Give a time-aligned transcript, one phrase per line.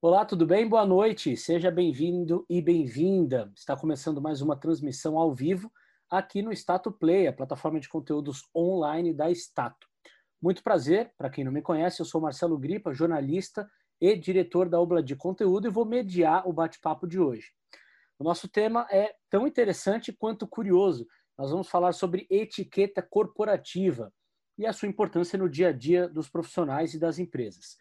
[0.00, 0.64] Olá, tudo bem?
[0.64, 1.36] Boa noite.
[1.36, 3.50] Seja bem-vindo e bem-vinda.
[3.56, 5.72] Está começando mais uma transmissão ao vivo
[6.08, 9.88] aqui no Stato Play, a plataforma de conteúdos online da Stato.
[10.40, 13.68] Muito prazer, para quem não me conhece, eu sou Marcelo Gripa, jornalista
[14.00, 17.50] e diretor da Obla de Conteúdo e vou mediar o bate-papo de hoje.
[18.20, 21.08] O nosso tema é tão interessante quanto curioso.
[21.36, 24.12] Nós vamos falar sobre etiqueta corporativa
[24.56, 27.76] e a sua importância no dia a dia dos profissionais e das empresas.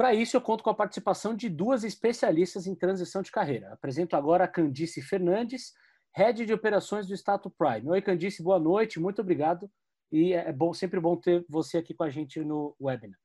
[0.00, 3.70] Para isso, eu conto com a participação de duas especialistas em transição de carreira.
[3.74, 5.74] Apresento agora a Candice Fernandes,
[6.16, 7.86] Head de Operações do Stato Prime.
[7.86, 9.70] Oi, Candice, boa noite, muito obrigado.
[10.10, 13.20] E é bom, sempre bom ter você aqui com a gente no webinar.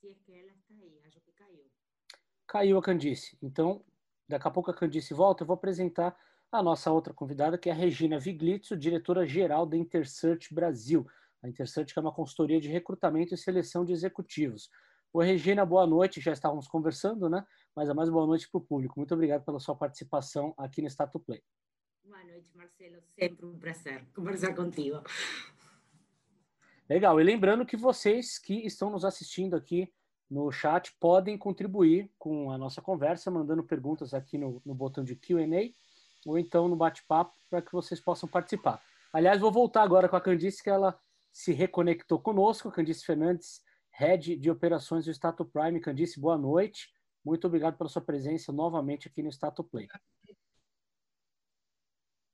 [0.00, 1.70] Se é que ela está aí, acho que caiu.
[2.48, 3.38] Caiu a Candice.
[3.40, 3.84] Então,
[4.28, 6.18] daqui a pouco a Candice volta, eu vou apresentar
[6.50, 11.06] a nossa outra convidada, que é a Regina Viglitzo, diretora-geral da Intersearch Brasil.
[11.42, 14.70] A Intersearch é uma consultoria de recrutamento e seleção de executivos.
[15.12, 16.20] Oi, Regina, boa noite.
[16.20, 17.46] Já estávamos conversando, né?
[17.74, 18.94] Mas a mais boa noite para o público.
[18.98, 21.42] Muito obrigado pela sua participação aqui no Stato Play.
[22.04, 22.96] Boa noite, Marcelo.
[23.18, 25.02] Sempre um prazer conversar contigo.
[26.88, 27.18] Legal.
[27.18, 29.90] E lembrando que vocês que estão nos assistindo aqui
[30.30, 35.16] no chat podem contribuir com a nossa conversa, mandando perguntas aqui no, no botão de
[35.16, 35.72] QA
[36.26, 38.80] ou então no bate-papo para que vocês possam participar.
[39.10, 40.96] Aliás, vou voltar agora com a Candice, que ela
[41.32, 45.80] se reconectou conosco, Candice Fernandes, Head de Operações do Stato Prime.
[45.80, 46.92] Candice, boa noite.
[47.24, 49.88] Muito obrigado pela sua presença novamente aqui no Stato Play.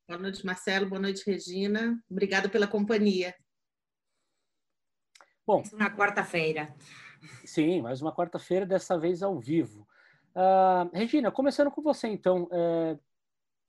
[0.08, 0.88] Boa noite, Marcelo.
[0.88, 2.00] Boa noite, Regina.
[2.08, 3.34] Obrigado pela companhia.
[5.44, 6.74] Bom, uma quarta-feira.
[7.44, 9.86] Sim, mais uma quarta-feira, dessa vez ao vivo.
[10.34, 12.98] Uh, Regina, começando com você, então, é,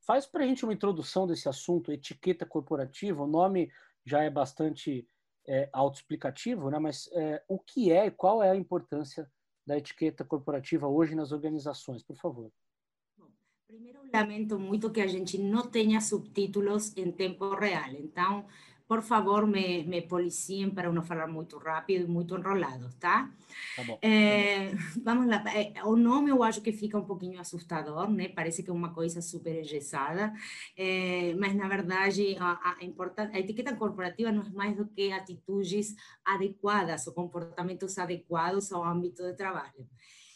[0.06, 3.24] faz para a gente uma introdução desse assunto, etiqueta corporativa.
[3.24, 3.72] O nome
[4.06, 5.08] já é bastante
[5.48, 6.80] é, autoexplicativo, né?
[6.80, 9.30] mas é, o que é e qual é a importância
[9.66, 12.52] da etiqueta corporativa hoje nas organizações, por favor?
[13.68, 18.46] Primeiro, lamento muito que a gente não tenha subtítulos em tempo real, então
[18.88, 23.30] por favor, me, me policiem para não falar muito rápido e muito enrolado, tá?
[23.76, 24.00] tá bom.
[24.02, 24.72] É,
[25.04, 28.30] vamos lá, é, o nome eu acho que fica um pouquinho assustador, né?
[28.30, 30.34] Parece que é uma coisa super engessada,
[30.78, 32.78] é, mas na verdade a, a,
[33.34, 35.94] a etiqueta corporativa não é mais do que atitudes
[36.24, 39.86] adequadas ou comportamentos adequados ao âmbito de trabalho.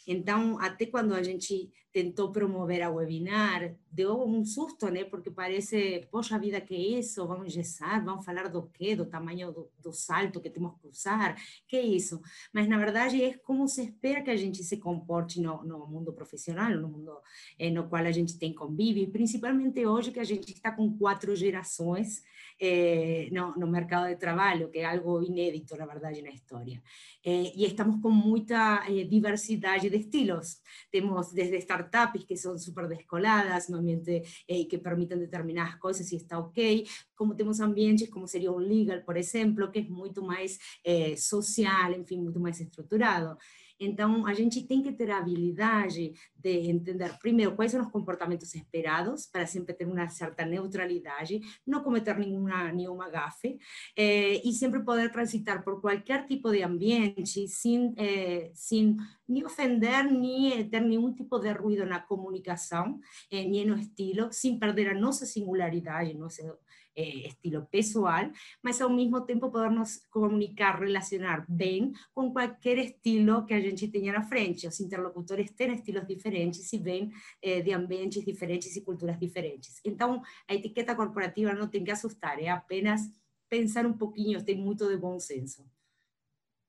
[0.06, 5.04] Então, até quando a gente tentou promover a webinar, deu um susto, né?
[5.04, 7.26] Porque parece, poxa vida, que é isso?
[7.26, 8.96] Vamos engessar, vamos falar do quê?
[8.96, 11.36] Do tamanho do, do, salto que temos que usar?
[11.68, 12.20] Que é isso?
[12.52, 16.12] Mas, na verdade, é como se espera que a gente se comporte no, no mundo
[16.14, 17.18] profissional, no mundo
[17.58, 21.36] eh, no qual a gente tem convívio, principalmente hoje que a gente está com quatro
[21.36, 22.22] gerações
[22.64, 26.80] eh, no, no, mercado de trabalho, que é algo inédito, na verdade, na história.
[27.24, 30.60] Eh, e estamos com muita eh, diversidade de estilos.
[30.90, 36.16] Temos desde startups que são super descoladas, no ambiente eh, que permitem determinadas coisas e
[36.16, 40.58] está ok, como temos ambientes como seria o legal, por exemplo, que é muito mais
[40.84, 43.36] eh, social, enfim, muito mais estruturado.
[43.84, 48.54] Então, a gente tem que ter a habilidade de entender, primeiro, quais são os comportamentos
[48.54, 53.58] esperados, para sempre ter uma certa neutralidade, não cometer nenhuma, nenhuma gafe,
[53.96, 58.96] eh, e sempre poder transitar por qualquer tipo de ambiente sem, eh, sem
[59.28, 63.00] nem ofender, nem ter nenhum tipo de ruído na comunicação,
[63.30, 66.42] eh, nem no estilo, sem perder a nossa singularidade, nosso
[66.96, 68.30] eh, estilo pessoal,
[68.62, 73.88] mas ao mesmo tempo poder nos comunicar, relacionar bem com qualquer estilo que a gente
[73.88, 74.66] tenha na frente.
[74.66, 77.10] Os interlocutores têm estilos diferentes e vêm
[77.42, 79.80] eh, de ambientes diferentes e culturas diferentes.
[79.84, 83.02] Então, a etiqueta corporativa não tem que assustar, é apenas
[83.48, 85.62] pensar um pouquinho, tem muito de bom senso.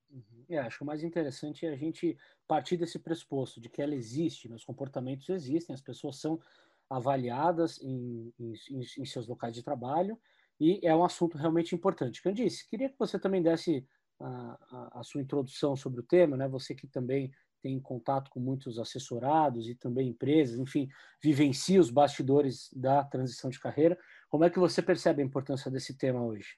[0.10, 0.46] Uhum.
[0.50, 2.18] É, acho mais interessante é a gente
[2.48, 6.40] partir desse pressuposto de que ela existe, os comportamentos existem, as pessoas são
[6.90, 8.54] avaliadas em, em,
[9.00, 10.18] em, seus locais de trabalho
[10.60, 12.22] e é um assunto realmente importante.
[12.22, 13.86] Candice, queria que você também desse
[14.19, 16.48] a, a, a, sua introdução sobre o tema, né?
[16.48, 17.31] Você que também
[17.62, 20.90] tem contato com muitos assessorados e também empresas, enfim,
[21.22, 23.98] vivencia os bastidores da transição de carreira.
[24.30, 26.57] Como é que você percebe a importância desse tema hoje?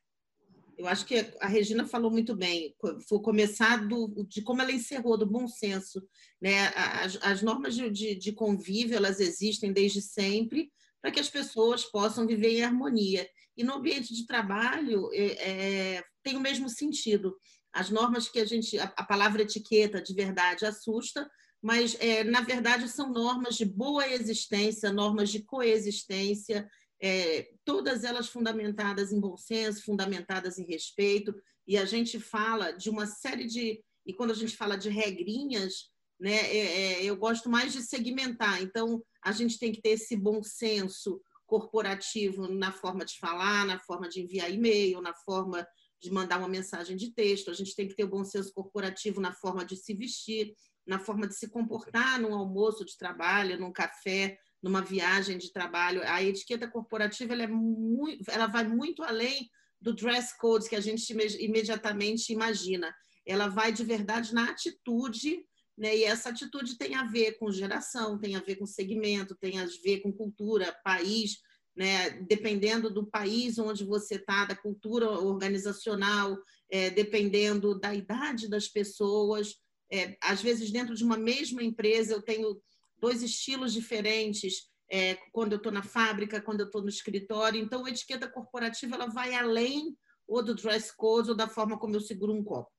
[0.77, 2.75] Eu acho que a Regina falou muito bem.
[3.07, 6.01] Foi começar do, de como ela encerrou, do bom senso.
[6.41, 6.67] Né?
[6.75, 11.85] As, as normas de, de, de convívio elas existem desde sempre para que as pessoas
[11.85, 13.29] possam viver em harmonia.
[13.55, 17.35] E no ambiente de trabalho é, é, tem o mesmo sentido.
[17.71, 21.29] As normas que a gente, a, a palavra etiqueta de verdade assusta,
[21.61, 26.67] mas é, na verdade são normas de boa existência, normas de coexistência,
[27.05, 31.35] é, todas elas fundamentadas em bom senso, fundamentadas em respeito,
[31.67, 33.79] e a gente fala de uma série de.
[34.03, 36.35] E quando a gente fala de regrinhas, né?
[36.35, 38.59] É, é, eu gosto mais de segmentar.
[38.61, 43.77] Então, a gente tem que ter esse bom senso corporativo na forma de falar, na
[43.77, 45.67] forma de enviar e-mail, na forma
[46.01, 47.51] de mandar uma mensagem de texto.
[47.51, 50.55] A gente tem que ter o bom senso corporativo na forma de se vestir,
[50.87, 56.01] na forma de se comportar num almoço de trabalho, num café, numa viagem de trabalho.
[56.03, 59.49] A etiqueta corporativa ela, é muito, ela vai muito além
[59.81, 62.93] do dress code que a gente imediatamente imagina.
[63.25, 65.45] Ela vai de verdade na atitude,
[65.77, 65.95] né?
[65.95, 69.67] e essa atitude tem a ver com geração, tem a ver com segmento, tem a
[69.83, 71.37] ver com cultura, país,
[71.75, 72.11] né?
[72.21, 76.37] dependendo do país onde você está, da cultura organizacional,
[76.69, 79.55] é, dependendo da idade das pessoas.
[79.91, 82.59] É, às vezes, dentro de uma mesma empresa, eu tenho
[83.05, 87.61] dois estilos diferentes é, quando eu estou na fábrica, quando eu estou no escritório.
[87.61, 89.95] Então, a etiqueta corporativa ela vai além
[90.27, 92.71] ou do dress code ou da forma como eu seguro um copo.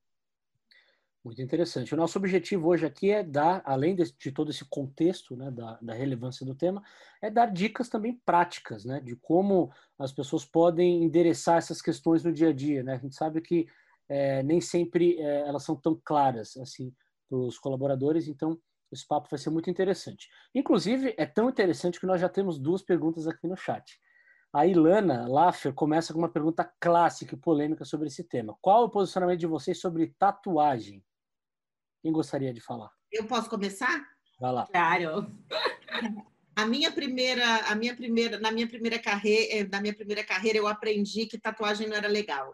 [1.23, 1.93] Muito interessante.
[1.93, 5.93] O nosso objetivo hoje aqui é dar, além de, todo esse contexto né, da, da,
[5.93, 6.83] relevância do tema,
[7.21, 12.33] é dar dicas também práticas né, de como as pessoas podem endereçar essas questões no
[12.33, 12.83] dia a dia.
[12.83, 12.95] Né?
[12.95, 13.65] A gente sabe que
[14.09, 16.93] é, nem sempre é, elas são tão claras assim
[17.29, 18.57] para os colaboradores, então
[18.91, 20.27] esse papo vai ser muito interessante.
[20.53, 23.99] Inclusive, é tão interessante que nós já temos duas perguntas aqui no chat.
[24.53, 28.57] A Ilana Laffer começa com uma pergunta clássica e polêmica sobre esse tema.
[28.61, 31.03] Qual é o posicionamento de vocês sobre tatuagem?
[32.01, 32.89] Quem gostaria de falar?
[33.11, 34.05] Eu posso começar?
[34.39, 34.65] Vai lá.
[34.67, 35.31] Claro.
[36.55, 40.57] A minha primeira, a minha primeira, na minha primeira carreira, eh, na minha primeira carreira,
[40.57, 42.51] eu aprendi que tatuagem não era legal,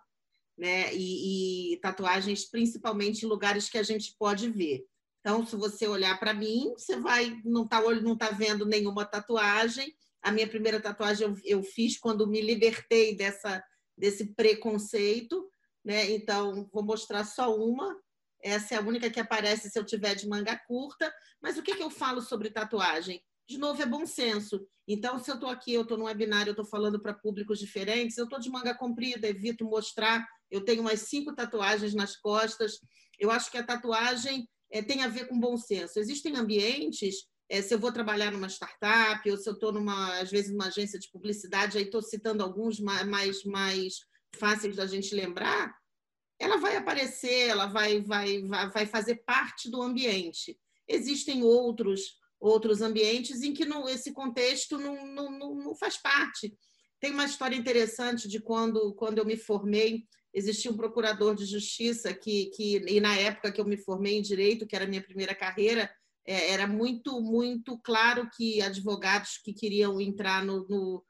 [0.57, 0.93] né?
[0.93, 4.85] E, e tatuagens, principalmente em lugares que a gente pode ver.
[5.23, 9.95] Então, se você olhar para mim, você vai não tá não tá vendo nenhuma tatuagem.
[10.21, 13.63] A minha primeira tatuagem eu, eu fiz quando me libertei dessa
[13.97, 15.49] desse preconceito,
[15.85, 16.11] né?
[16.11, 17.95] Então, vou mostrar só uma
[18.41, 21.09] essa é a única que aparece se eu tiver de manga curta.
[21.41, 23.23] Mas o que, que eu falo sobre tatuagem?
[23.47, 24.59] De novo, é bom senso.
[24.85, 28.17] Então, se eu estou aqui, eu estou no webinar, eu estou falando para públicos diferentes,
[28.17, 30.27] eu estou de manga comprida, evito mostrar.
[30.51, 32.79] Eu tenho umas cinco tatuagens nas costas.
[33.17, 35.99] Eu acho que a tatuagem é, tem a ver com bom senso.
[35.99, 39.71] Existem ambientes, é, se eu vou trabalhar numa startup, ou se eu estou,
[40.19, 43.99] às vezes, numa agência de publicidade, aí estou citando alguns mais, mais
[44.35, 45.71] fáceis da gente lembrar,
[46.39, 50.57] ela vai aparecer, ela vai, vai, vai, vai fazer parte do ambiente.
[50.87, 56.53] Existem outros outros ambientes em que não, esse contexto não, não, não, faz parte.
[56.99, 60.03] Tem uma história interessante de quando, quando eu me formei,
[60.33, 64.21] existia um procurador de justiça que, que e na época que eu me formei em
[64.21, 65.89] direito, que era a minha primeira carreira,
[66.25, 71.03] é, era muito muito claro que advogados que queriam entrar no, no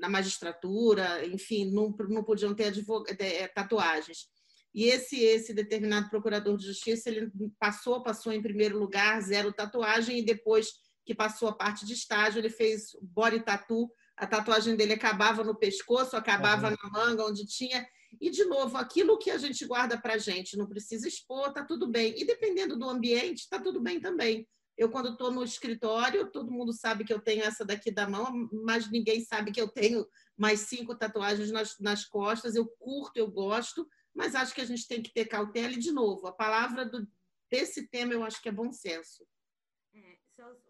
[0.00, 2.72] na magistratura, enfim, não, não podiam ter
[3.18, 4.28] é, tatuagens.
[4.72, 10.18] E esse esse determinado procurador de justiça, ele passou, passou em primeiro lugar, zero tatuagem,
[10.18, 10.68] e depois
[11.04, 13.90] que passou a parte de estágio, ele fez body tattoo.
[14.16, 16.76] A tatuagem dele acabava no pescoço, acabava uhum.
[16.82, 17.84] na manga, onde tinha.
[18.20, 21.64] E, de novo, aquilo que a gente guarda para a gente, não precisa expor, tá
[21.64, 22.14] tudo bem.
[22.18, 24.48] E dependendo do ambiente, tá tudo bem também.
[24.76, 28.48] Eu, quando estou no escritório, todo mundo sabe que eu tenho essa daqui da mão,
[28.64, 32.54] mas ninguém sabe que eu tenho mais cinco tatuagens nas, nas costas.
[32.54, 35.92] Eu curto, eu gosto, mas acho que a gente tem que ter cautela e, de
[35.92, 37.06] novo, a palavra do,
[37.50, 39.26] desse tema eu acho que é bom senso.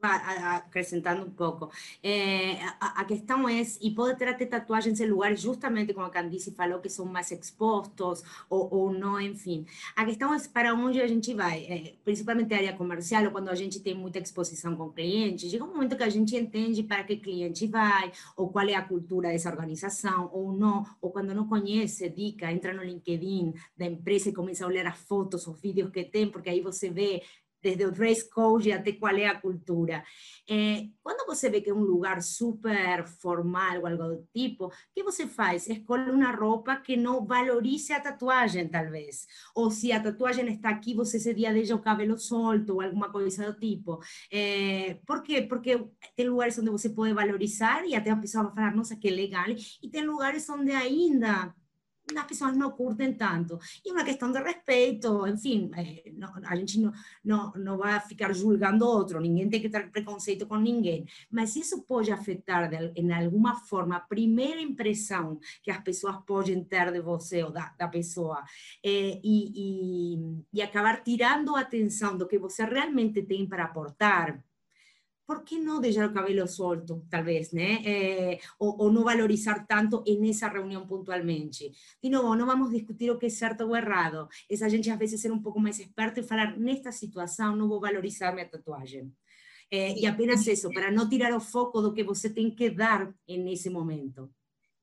[0.03, 1.71] Acrescentando um pouco.
[2.03, 6.53] É, a, a, questão é, e pode ter tatuagens em lugares justamente como a Candice
[6.53, 9.67] falou, que são mais expostos ou, ou não, enfim.
[9.95, 13.49] A questão é para onde a gente vai, é, principalmente a área comercial, ou quando
[13.49, 17.05] a gente tem muita exposição com clientes, chega um momento que a gente entende para
[17.05, 21.47] que cliente vai, ou qual é a cultura dessa organização, ou não, ou quando não
[21.47, 25.91] conhece, dica, entra no LinkedIn da empresa e começa a olhar as fotos, os vídeos
[25.91, 27.23] que tem, porque aí você vê
[27.63, 30.03] desde o dress code até qual é a cultura.
[30.49, 34.73] É, quando você vê que é um lugar super formal ou algo do tipo, o
[34.95, 35.69] que você faz?
[35.69, 39.27] Escolhe uma roupa que não valorize a tatuagem, talvez.
[39.55, 43.11] Ou se a tatuagem está aqui, você esse dia deixa o cabelo solto ou alguma
[43.11, 44.01] coisa do tipo.
[44.33, 45.43] É, por quê?
[45.43, 45.87] Porque
[46.17, 49.47] tem lugares onde você pode valorizar e até a pessoa vai falar, nossa, que legal.
[49.83, 51.55] E tem lugares onde ainda
[52.19, 53.59] as pessoas não curtem tanto.
[53.85, 56.93] E uma questão de respeito, enfim, eh, não, a gente não,
[57.25, 61.07] não, não vai ficar julgando outro, ninguém tem que ter preconceito com ninguém.
[61.31, 66.63] Mas isso pode afetar, de, em alguma forma, a primeira impressão que as pessoas podem
[66.65, 68.43] ter de você ou da, da pessoa,
[68.85, 74.43] eh, e, e, e acabar tirando a atenção do que você realmente tem para aportar
[75.31, 77.81] por que não deixar o cabelo solto, talvez, né?
[77.87, 81.71] É, ou, ou, não valorizar tanto nessa reunião pontualmente.
[82.03, 84.29] De novo, não vamos discutir o que é certo ou errado.
[84.51, 87.81] Essa gente, às vezes, ser um pouco mais esperto e falar, nesta situação, não vou
[87.81, 89.13] valorizar minha tatuagem.
[89.71, 93.15] É, e apenas isso, para não tirar o foco do que você tem que dar
[93.29, 94.29] nesse momento.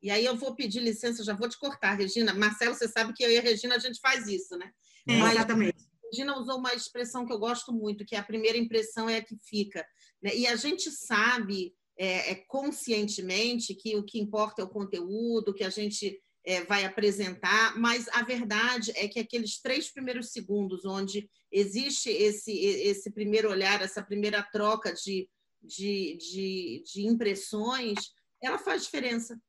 [0.01, 2.33] E aí eu vou pedir licença, já vou te cortar, Regina.
[2.33, 4.71] Marcelo, você sabe que eu e a Regina a gente faz isso, né?
[5.09, 5.87] É, Mas, exatamente.
[6.09, 9.21] Regina usou uma expressão que eu gosto muito, que é a primeira impressão é a
[9.21, 9.85] que fica.
[10.21, 10.35] Né?
[10.35, 15.63] E a gente sabe é, é, conscientemente que o que importa é o conteúdo, que
[15.63, 21.29] a gente é, vai apresentar, mas a verdade é que aqueles três primeiros segundos, onde
[21.51, 25.29] existe esse, esse primeiro olhar, essa primeira troca de,
[25.61, 27.97] de, de, de impressões,
[28.41, 29.39] ela faz diferença.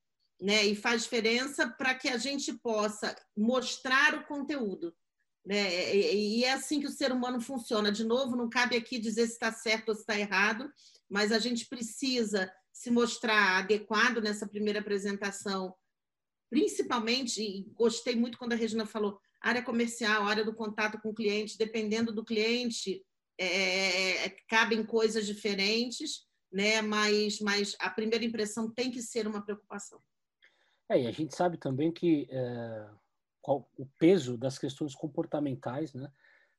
[0.41, 0.67] Né?
[0.67, 4.95] E faz diferença para que a gente possa mostrar o conteúdo.
[5.49, 5.97] Né?
[5.97, 7.91] E é assim que o ser humano funciona.
[7.91, 10.71] De novo, não cabe aqui dizer se está certo ou se está errado,
[11.09, 15.75] mas a gente precisa se mostrar adequado nessa primeira apresentação,
[16.51, 21.15] principalmente, e gostei muito quando a Regina falou, área comercial, área do contato com o
[21.15, 23.03] cliente, dependendo do cliente,
[23.39, 26.83] é, é, é, cabem coisas diferentes, né?
[26.83, 29.99] mas, mas a primeira impressão tem que ser uma preocupação.
[30.91, 32.89] É, e a gente sabe também que é,
[33.49, 36.13] qual, o peso das questões comportamentais, né?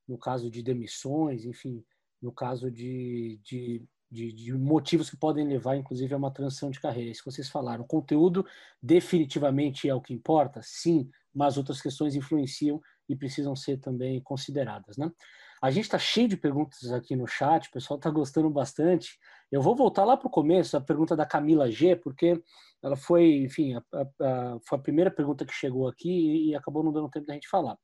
[0.08, 1.86] no caso de demissões, enfim,
[2.20, 6.80] no caso de, de, de, de, motivos que podem levar, inclusive, a uma transição de
[6.80, 7.12] carreira.
[7.12, 7.84] Isso que vocês falaram.
[7.84, 8.44] O conteúdo
[8.82, 14.98] definitivamente é o que importa, sim, mas outras questões influenciam e precisam ser também consideradas.
[14.98, 15.12] Né?
[15.62, 19.20] A gente está cheio de perguntas aqui no chat, o pessoal está gostando bastante.
[19.52, 22.42] Eu vou voltar lá para o começo, a pergunta da Camila G, porque
[22.84, 26.84] ela foi, enfim, a, a, a, foi a primeira pergunta que chegou aqui e, acabou
[26.84, 27.78] não dando tempo da gente falar.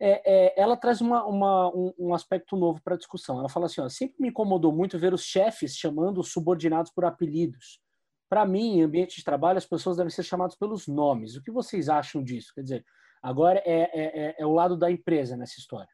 [0.00, 3.38] É, é, ela traz uma, uma, um, um, aspecto novo para a discussão.
[3.38, 7.04] Ela fala assim: ó, sempre me incomodou muito ver os chefes chamando os subordinados por
[7.04, 7.80] apelidos.
[8.28, 11.36] Para mim, em ambiente de trabalho, as pessoas devem ser chamadas pelos nomes.
[11.36, 12.52] O que vocês acham disso?
[12.54, 12.84] Quer dizer,
[13.22, 15.88] agora é, é, é, é o lado da empresa nessa história.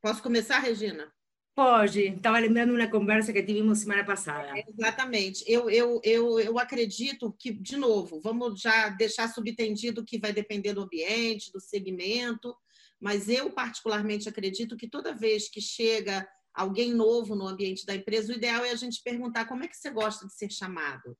[0.00, 1.12] Posso começar, Regina?
[1.58, 2.02] Pode.
[2.02, 4.52] Estava lembrando uma conversa que tivemos semana passada.
[4.68, 5.42] exatamente.
[5.44, 10.72] Eu, eu, eu, eu acredito que, de novo, vamos já deixar subentendido que vai depender
[10.72, 12.54] do ambiente, do segmento,
[13.00, 18.32] mas eu particularmente acredito que toda vez que chega alguém novo no ambiente da empresa,
[18.32, 21.18] o ideal é a gente perguntar como é que você gosta de ser chamado.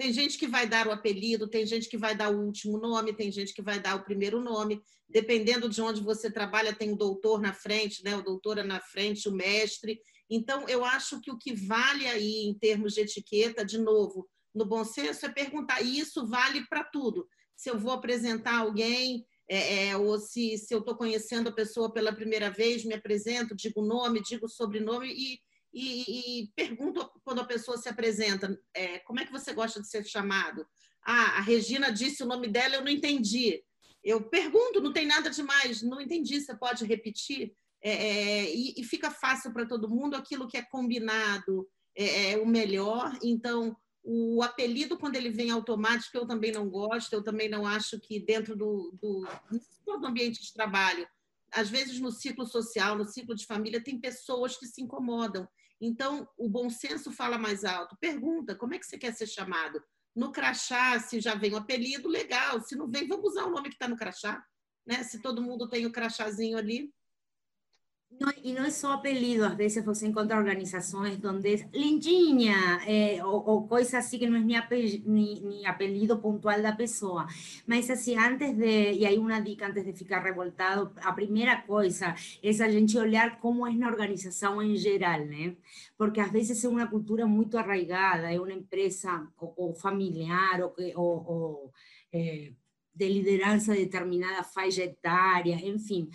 [0.00, 3.12] Tem gente que vai dar o apelido, tem gente que vai dar o último nome,
[3.12, 4.82] tem gente que vai dar o primeiro nome.
[5.06, 8.16] Dependendo de onde você trabalha, tem o doutor na frente, né?
[8.16, 10.00] o doutora na frente, o mestre.
[10.30, 14.64] Então, eu acho que o que vale aí em termos de etiqueta, de novo, no
[14.64, 15.82] bom senso, é perguntar.
[15.82, 17.28] E isso vale para tudo.
[17.54, 21.92] Se eu vou apresentar alguém, é, é, ou se, se eu estou conhecendo a pessoa
[21.92, 25.38] pela primeira vez, me apresento, digo o nome, digo o sobrenome e
[25.72, 29.88] e, e pergunto quando a pessoa se apresenta, é, como é que você gosta de
[29.88, 30.66] ser chamado?
[31.02, 33.62] Ah, a Regina disse o nome dela, eu não entendi.
[34.02, 37.52] Eu pergunto, não tem nada demais, não entendi, você pode repetir?
[37.82, 42.36] É, é, e, e, fica fácil para todo mundo aquilo que é combinado, é, é,
[42.38, 43.18] o melhor.
[43.22, 47.98] Então, o apelido, quando ele vem automático, eu também não gosto, eu também não acho
[48.00, 49.26] que dentro do, do
[49.84, 51.06] todo ambiente de trabalho,
[51.52, 55.48] às vezes no ciclo social, no ciclo de família, tem pessoas que se incomodam.
[55.80, 57.96] Então, o bom senso fala mais alto.
[58.00, 59.82] Pergunta, como é que você quer ser chamado?
[60.14, 62.60] No crachá, se já vem o apelido, legal.
[62.60, 64.44] Se não vem, vamos usar o nome que está no crachá.
[64.86, 65.02] Né?
[65.04, 66.92] Se todo mundo tem o crachazinho ali,
[68.18, 73.22] No, y no es solo apellido, a veces você encuentra organizaciones donde es lindinha, eh,
[73.22, 77.26] o, o coisa assim que não é nem, ni, ni apelido pontual da pessoa.
[77.66, 82.14] Mas assim, antes de, e aí uma dica antes de ficar revoltado, a primeira coisa
[82.42, 85.56] é a gente olhar como é na organização em geral, né?
[85.96, 90.74] Porque às vezes é uma cultura muito arraigada, é uma empresa ou, ou familiar, ou,
[90.96, 91.72] ou
[92.12, 92.52] eh,
[92.94, 96.08] de liderança determinada faixa etária, enfim.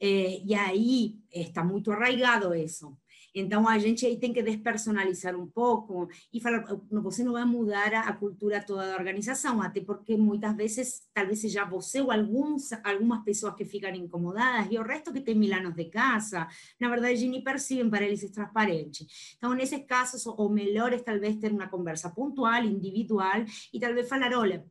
[0.00, 2.96] Eh, e aí está muito arraigado isso.
[3.34, 7.94] Então a gente aí tem que despersonalizar um pouco e falar, você não vai mudar
[7.94, 13.22] a, cultura toda da organização, até porque muitas vezes talvez seja você ou alguns, algumas
[13.22, 16.46] pessoas que ficam incomodadas e o resto que tem mil anos de casa,
[16.80, 19.06] na verdade nem percebem, para eles é transparente.
[19.36, 24.32] Então nesses casos o melhor é talvez ter uma conversa pontual, individual e talvez falar,
[24.36, 24.64] olha,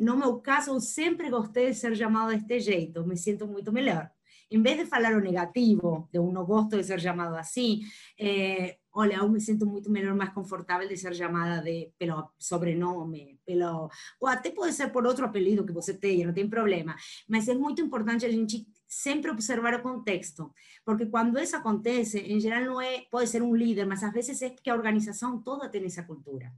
[0.00, 4.10] no meu caso eu sempre gostei de ser chamado deste jeito, me sinto muito melhor
[4.52, 7.80] en vez de falar o negativo, de un no gosto de ser llamado así,
[8.18, 13.40] eh, olha, eu me sinto muito melhor, mais confortável de ser chamada de, pelo sobrenome,
[13.46, 13.88] pelo,
[14.20, 16.94] ou até pode ser por outro apelido que você tenha, não tem problema.
[17.26, 20.52] Mas é muito importante a gente sempre observar o contexto,
[20.84, 24.42] porque quando isso acontece, em geral não é, pode ser um líder, mas às vezes
[24.42, 26.52] é que a organização toda tem essa cultura.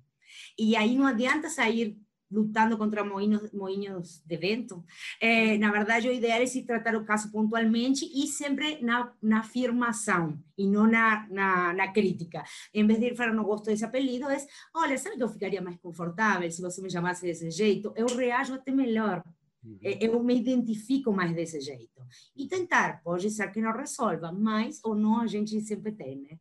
[0.59, 1.97] E aí não adianta sair
[2.35, 4.85] lutando contra moinhos, moinhos de vento.
[5.21, 9.38] É, na verdade, o ideal é se tratar o caso pontualmente e sempre na, na
[9.38, 12.43] afirmação e não na, na, na, crítica.
[12.73, 15.76] Em vez de falar, não gosto desse apelido, é, olha, sabe que eu ficaria mais
[15.76, 17.93] confortável se você me chamasse desse jeito?
[17.97, 19.23] Eu reajo até melhor.
[19.64, 19.79] Uhum.
[19.83, 22.03] Eu me identifico mais desse jeito.
[22.37, 26.38] E tentar, pode ser que não resolva, mas ou não a gente sempre tem, né?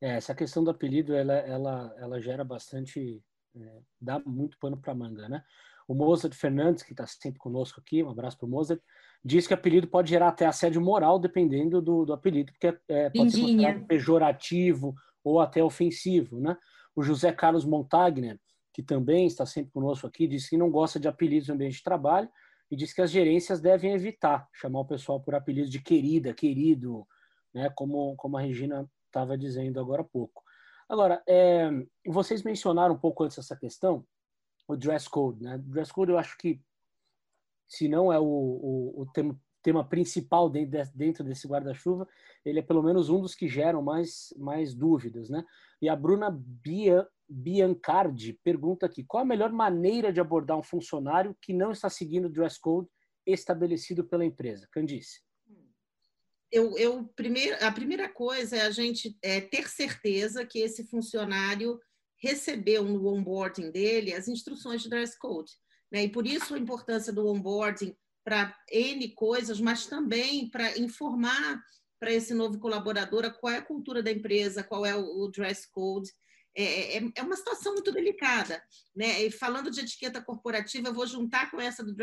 [0.00, 3.22] É, essa questão do apelido, ela, ela, ela gera bastante
[3.56, 5.42] é, dá muito pano para manga, né?
[5.86, 8.80] O Mozart Fernandes, que está sempre conosco aqui, um abraço para o Mozart,
[9.24, 13.30] diz que apelido pode gerar até assédio moral, dependendo do, do apelido, porque é, pode
[13.32, 16.56] ser considerado pejorativo ou até ofensivo, né?
[16.96, 18.38] O José Carlos Montagner,
[18.72, 21.82] que também está sempre conosco aqui, diz que não gosta de apelidos no ambiente de
[21.82, 22.28] trabalho
[22.70, 27.06] e diz que as gerências devem evitar chamar o pessoal por apelidos de querida, querido,
[27.54, 27.70] né?
[27.74, 30.43] Como, como a Regina estava dizendo agora há pouco.
[30.88, 31.70] Agora, é,
[32.06, 34.04] vocês mencionaram um pouco antes essa questão,
[34.68, 35.58] o dress code, né?
[35.58, 36.60] Dress code eu acho que,
[37.66, 42.06] se não é o, o, o tema, tema, principal dentro desse guarda-chuva,
[42.44, 45.44] ele é pelo menos um dos que geram mais, mais dúvidas, né?
[45.80, 51.34] E a Bruna Bia, Biancardi pergunta aqui, qual a melhor maneira de abordar um funcionário
[51.40, 52.88] que não está seguindo o dress code
[53.26, 54.68] estabelecido pela empresa?
[54.70, 55.22] Candice
[56.54, 57.10] eu, eu
[57.60, 61.80] a primeira coisa é a gente é, ter certeza que esse funcionário
[62.16, 65.52] recebeu no onboarding dele as instruções de dress code.
[65.90, 66.04] Né?
[66.04, 71.60] E por isso a importância do onboarding para N coisas, mas também para informar
[71.98, 76.10] para esse novo colaborador qual é a cultura da empresa, qual é o dress code.
[76.56, 78.62] É, é, é, uma situação muito delicada.
[78.94, 79.24] Né?
[79.24, 81.94] E falando de etiqueta corporativa, eu vou juntar com essa do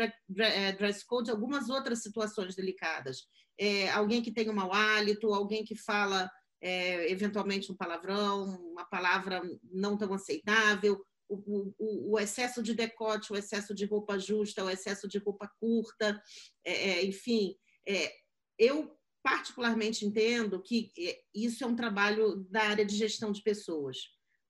[0.42, 3.26] é, dress code algumas outras situações delicadas
[3.58, 6.30] é, alguém que tem um mau hálito, alguém que fala
[6.60, 13.32] é, eventualmente um palavrão, uma palavra não tão aceitável, o, o, o, excesso de decote,
[13.32, 16.20] o excesso de roupa justa, o excesso de roupa curta,
[16.64, 17.56] é, é enfim,
[17.86, 18.12] é,
[18.58, 23.98] eu particularmente entendo que é, isso é um trabalho da área de gestão de pessoas,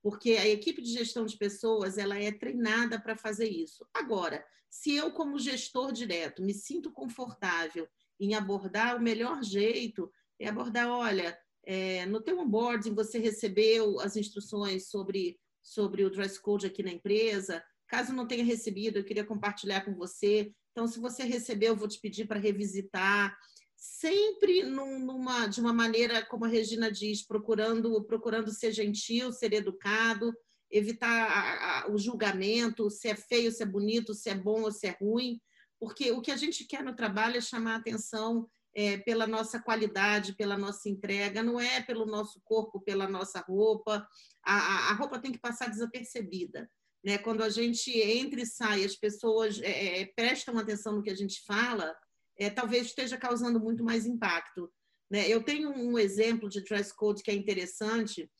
[0.02, 3.86] porque a equipe de gestão de pessoas ela é treinada para fazer isso.
[3.94, 7.86] Agora, se eu como gestor direto me sinto confortável
[8.18, 14.16] em abordar, o melhor jeito é abordar, olha, é, no teu onboarding você recebeu as
[14.16, 19.24] instruções sobre, sobre o dress code aqui na empresa, caso não tenha recebido, eu queria
[19.24, 23.36] compartilhar com você, então se você recebeu, eu vou te pedir para revisitar,
[23.82, 29.52] sempre num, numa, de uma maneira, como a Regina diz, procurando, procurando ser gentil, ser
[29.52, 30.32] educado,
[30.70, 34.70] evitar a, a, o julgamento, se é feio, se é bonito, se é bom ou
[34.70, 35.40] se é ruim,
[35.80, 39.60] porque o que a gente quer no trabalho é chamar a atenção é, pela nossa
[39.60, 44.06] qualidade, pela nossa entrega, não é pelo nosso corpo, pela nossa roupa.
[44.44, 46.70] A, a roupa tem que passar desapercebida.
[47.04, 47.18] Né?
[47.18, 51.16] Quando a gente entra e sai, as pessoas é, é, prestam atenção no que a
[51.16, 51.92] gente fala,
[52.38, 54.72] é, talvez esteja causando muito mais impacto.
[55.10, 55.28] Né?
[55.28, 58.30] Eu tenho um exemplo de dress code que é interessante,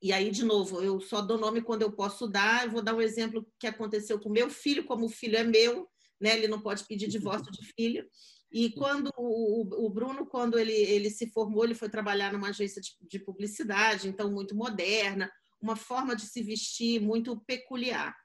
[0.00, 2.64] e aí, de novo, eu só dou nome quando eu posso dar.
[2.64, 5.88] Eu vou dar um exemplo que aconteceu com meu filho, como o filho é meu,
[6.20, 6.36] né?
[6.36, 8.08] Ele não pode pedir divórcio de filho.
[8.50, 12.80] E quando o, o, Bruno, quando ele, ele se formou, ele foi trabalhar numa agência
[12.80, 18.16] de, de, publicidade, então muito moderna, uma forma de se vestir muito peculiar.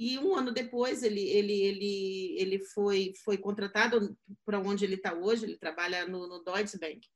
[0.00, 5.12] E um ano depois ele, ele, ele, ele foi, foi contratado para onde ele está
[5.12, 7.06] hoje, ele trabalha no, no Deutsche Bank.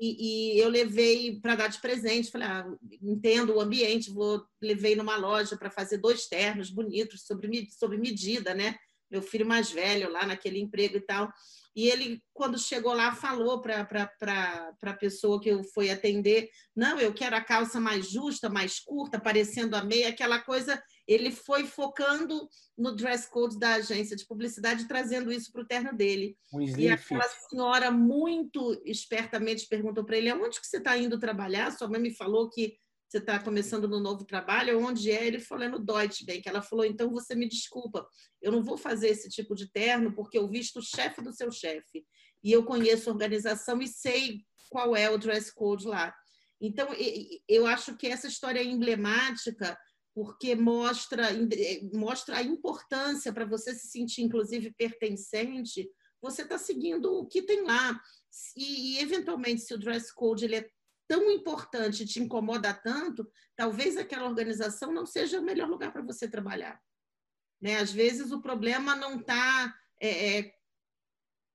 [0.00, 2.66] E, e eu levei para dar de presente, falei, ah,
[3.02, 8.54] entendo o ambiente, vou levei numa loja para fazer dois ternos bonitos, sobre, sobre medida,
[8.54, 8.76] né?
[9.12, 11.30] meu filho mais velho lá naquele emprego e tal.
[11.76, 13.86] E ele, quando chegou lá, falou para
[14.82, 19.20] a pessoa que eu fui atender: não, eu quero a calça mais justa, mais curta,
[19.20, 20.82] parecendo a meia, aquela coisa.
[21.06, 25.96] Ele foi focando no dress code da agência de publicidade, trazendo isso para o terno
[25.96, 26.36] dele.
[26.78, 31.70] e aquela senhora, muito espertamente, perguntou para ele: aonde que você está indo trabalhar?
[31.72, 32.76] Sua mãe me falou que
[33.12, 35.26] você está começando no novo trabalho, onde é?
[35.26, 36.48] Ele falou, é no Deutsche Bank.
[36.48, 38.08] Ela falou, então você me desculpa,
[38.40, 41.50] eu não vou fazer esse tipo de terno porque eu visto o chefe do seu
[41.50, 42.06] chefe.
[42.42, 46.14] E eu conheço a organização e sei qual é o dress code lá.
[46.58, 46.88] Então,
[47.46, 49.76] eu acho que essa história é emblemática
[50.14, 51.28] porque mostra,
[51.94, 57.62] mostra a importância para você se sentir, inclusive, pertencente, você está seguindo o que tem
[57.62, 58.00] lá.
[58.56, 60.70] E, eventualmente, se o dress code ele é
[61.08, 66.28] tão importante, te incomoda tanto, talvez aquela organização não seja o melhor lugar para você
[66.28, 66.80] trabalhar.
[67.60, 67.78] Né?
[67.78, 70.54] Às vezes o problema não está é, é,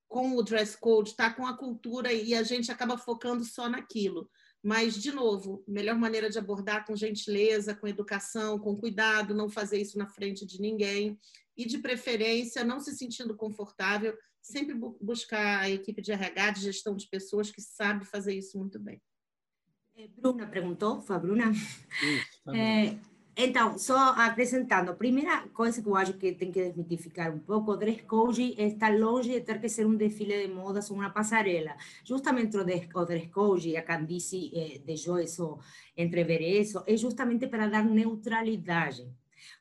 [0.08, 4.30] com o dress code, está com a cultura e a gente acaba focando só naquilo.
[4.64, 9.80] Mas, de novo, melhor maneira de abordar com gentileza, com educação, com cuidado, não fazer
[9.80, 11.18] isso na frente de ninguém.
[11.56, 16.96] E, de preferência, não se sentindo confortável, sempre buscar a equipe de RH, de gestão
[16.96, 19.02] de pessoas, que sabe fazer isso muito bem.
[19.96, 21.52] Eh, Bruna perguntou, foi a Bruna?
[21.52, 23.00] Isso, tá é,
[23.40, 27.78] Então, só acrescentando, primeira coisa que eu acho que tem que desmitificar um pouco, o
[27.78, 31.76] dress code está longe de ter que ser um desfile de modas ou uma passarela.
[32.04, 32.88] Justamente o dress
[33.28, 35.60] code, a Candice eh, deixou isso
[35.96, 39.08] entrever isso, é justamente para dar neutralidade.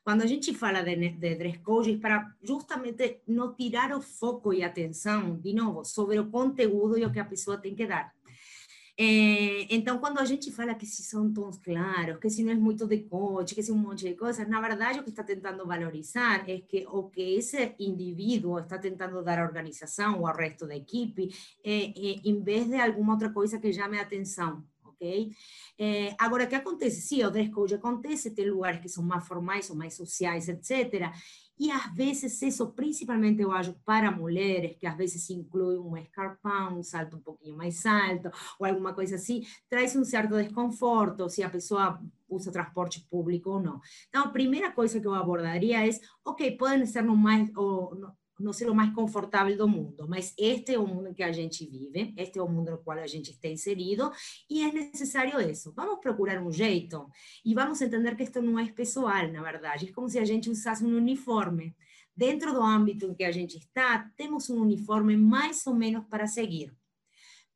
[0.03, 4.63] Quando a gente fala de, de dress code, para justamente não tirar o foco e
[4.63, 8.16] atenção, de novo, sobre o conteúdo e o que a pessoa tem que dar.
[8.99, 12.55] É, então, quando a gente fala que se são tons claros, que se não é
[12.55, 16.49] muito decote, que se um monte de coisas, na verdade o que está tentando valorizar
[16.49, 20.75] é que o que esse indivíduo está tentando dar à organização ou ao resto da
[20.75, 21.29] equipe,
[21.63, 21.91] é, é,
[22.25, 24.63] em vez de alguma outra coisa que chame a atenção.
[24.83, 25.31] ok?
[25.77, 26.99] É, agora, o que acontece?
[27.01, 31.11] Sim, o dress code acontece, tem lugares que são mais formais mais sociais, etc.
[31.59, 36.79] E às vezes isso, principalmente eu acho para mulheres, que às vezes inclui um escarpão,
[36.79, 41.41] um salto um pouquinho mais alto, ou alguma coisa assim, traz um certo desconforto se
[41.41, 43.79] a pessoa usa transporte público ou não.
[44.09, 45.89] Então, a primeira coisa que eu abordaria é,
[46.23, 47.95] ok, podem ser no mais, ou,
[48.39, 51.65] não ser o mais confortável do mundo, mas este é o mundo que a gente
[51.65, 54.11] vive, este é o mundo no qual a gente está inserido
[54.49, 55.73] e é necessário isso.
[55.75, 57.07] Vamos procurar um jeito
[57.43, 59.89] e vamos entender que isto não é pessoal, na verdade.
[59.89, 61.75] É como se a gente usasse um uniforme.
[62.15, 66.25] Dentro do âmbito em que a gente está, temos um uniforme mais ou menos para
[66.25, 66.75] seguir.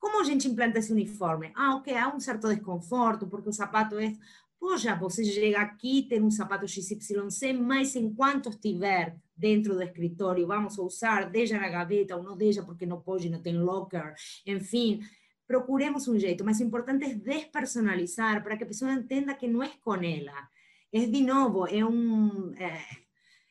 [0.02, 1.52] Como a gente implanta esse uniforme?
[1.56, 4.14] Ah, ok, há um certo desconforto, porque o sapato é
[4.62, 10.78] Poxa, você chega aqui, tem um sapato XYZ, mas enquanto estiver dentro do escritório, vamos
[10.78, 14.14] usar, deixa na gaveta ou não deixa porque não pode, não tem locker,
[14.46, 15.00] enfim,
[15.48, 19.64] procuremos um jeito, mas o importante é despersonalizar para que a pessoa entenda que não
[19.64, 20.48] é com ela.
[20.94, 22.54] É, de novo, é um...
[22.54, 22.86] É,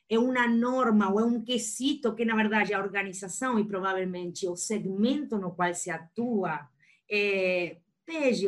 [0.09, 4.57] é uma norma ou é um quesito que, na verdade, a organização e provavelmente o
[4.57, 6.69] segmento no qual se atua
[7.09, 7.77] é,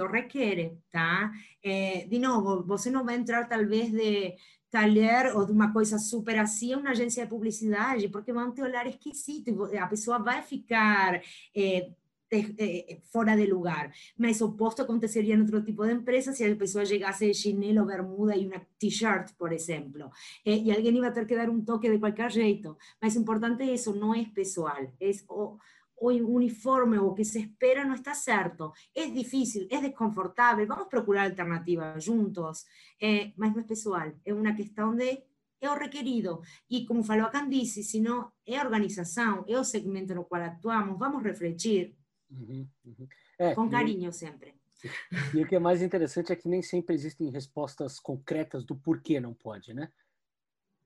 [0.01, 1.31] ou requer, tá?
[1.63, 4.35] É, de novo, você não vai entrar talvez de
[4.71, 8.87] talher ou de uma coisa super assim, uma agência de publicidade, porque vão te olhar
[8.87, 11.21] esquisito, a pessoa vai ficar
[11.55, 11.91] é,
[13.13, 13.93] fora de lugar.
[14.17, 17.85] Mas o oposto aconteceria em outro tipo de empresa se a pessoa chegasse de chinelo,
[17.85, 20.11] bermuda e uma t-shirt, por exemplo.
[20.45, 22.77] E alguém ia ter que dar um toque de qualquer jeito.
[23.01, 24.91] Mas o importante é isso, não é pessoal.
[24.99, 25.59] É o
[26.07, 28.73] uniforme o que se espera no está certo.
[28.95, 32.65] Es difícil, es desconfortable, vamos a procurar alternativas juntos,
[33.01, 35.23] eh, mas não é pessoal, é uma questão de
[35.61, 36.43] é o requerido.
[36.69, 40.43] E como falou a Candice, se não é a organização, é o segmento no qual
[40.43, 41.97] atuamos, vamos refletir
[42.29, 43.09] uhum, uhum.
[43.39, 44.55] É, com carinho e, sempre.
[45.33, 49.21] E o que é mais interessante é que nem sempre existem respostas concretas do porquê
[49.21, 49.89] não pode, né?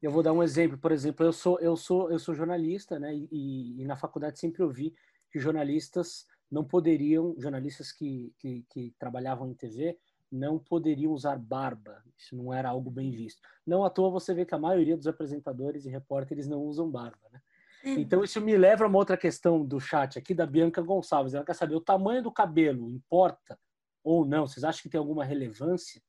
[0.07, 3.12] Eu vou dar um exemplo, por exemplo, eu sou eu sou eu sou jornalista, né?
[3.12, 4.95] E, e na faculdade sempre ouvi
[5.33, 9.99] que jornalistas não poderiam, jornalistas que, que, que, trabalhavam em TV,
[10.31, 12.05] não poderiam usar barba.
[12.16, 13.42] Isso não era algo bem visto.
[13.66, 17.29] Não à toa você vê que a maioria dos apresentadores e repórteres não usam barba,
[17.33, 17.40] né?
[17.83, 21.35] Então isso me leva a uma outra questão do chat aqui da Bianca Gonçalves.
[21.35, 23.59] Ela quer saber o tamanho do cabelo importa
[24.05, 24.47] ou não?
[24.47, 26.01] Vocês acham que tem alguma relevância?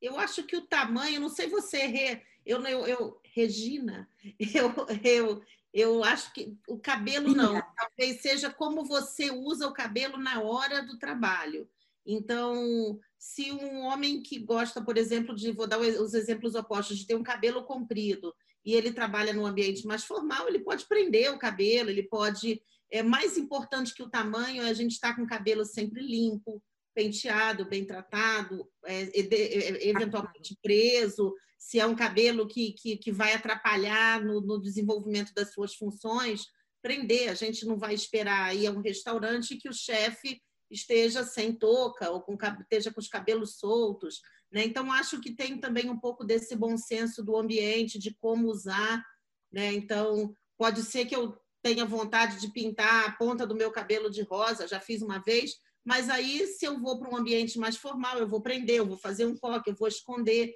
[0.00, 4.08] Eu acho que o tamanho, não sei você, eu, eu, eu Regina,
[4.54, 10.16] eu, eu, eu acho que o cabelo não, talvez seja como você usa o cabelo
[10.18, 11.68] na hora do trabalho.
[12.04, 17.06] Então, se um homem que gosta, por exemplo, de, vou dar os exemplos opostos, de
[17.06, 18.34] ter um cabelo comprido
[18.64, 22.62] e ele trabalha num ambiente mais formal, ele pode prender o cabelo, ele pode.
[22.90, 26.02] É mais importante que o tamanho é a gente estar tá com o cabelo sempre
[26.02, 26.62] limpo,
[26.94, 33.34] penteado, bem tratado, é, é, eventualmente preso, se é um cabelo que, que, que vai
[33.34, 36.46] atrapalhar no, no, desenvolvimento das suas funções,
[36.82, 37.28] prender.
[37.28, 42.10] A gente não vai esperar ir a um restaurante que o chefe esteja sem touca
[42.10, 44.20] ou com, esteja com os cabelos soltos.
[44.50, 44.64] Né?
[44.64, 49.04] Então, acho que tem também um pouco desse bom senso do ambiente, de como usar.
[49.52, 49.72] Né?
[49.74, 54.22] Então, pode ser que eu tenha vontade de pintar a ponta do meu cabelo de
[54.22, 58.18] rosa, já fiz uma vez, mas aí, se eu vou para um ambiente mais formal,
[58.18, 60.52] eu vou prender, eu vou fazer um coque, eu vou esconder.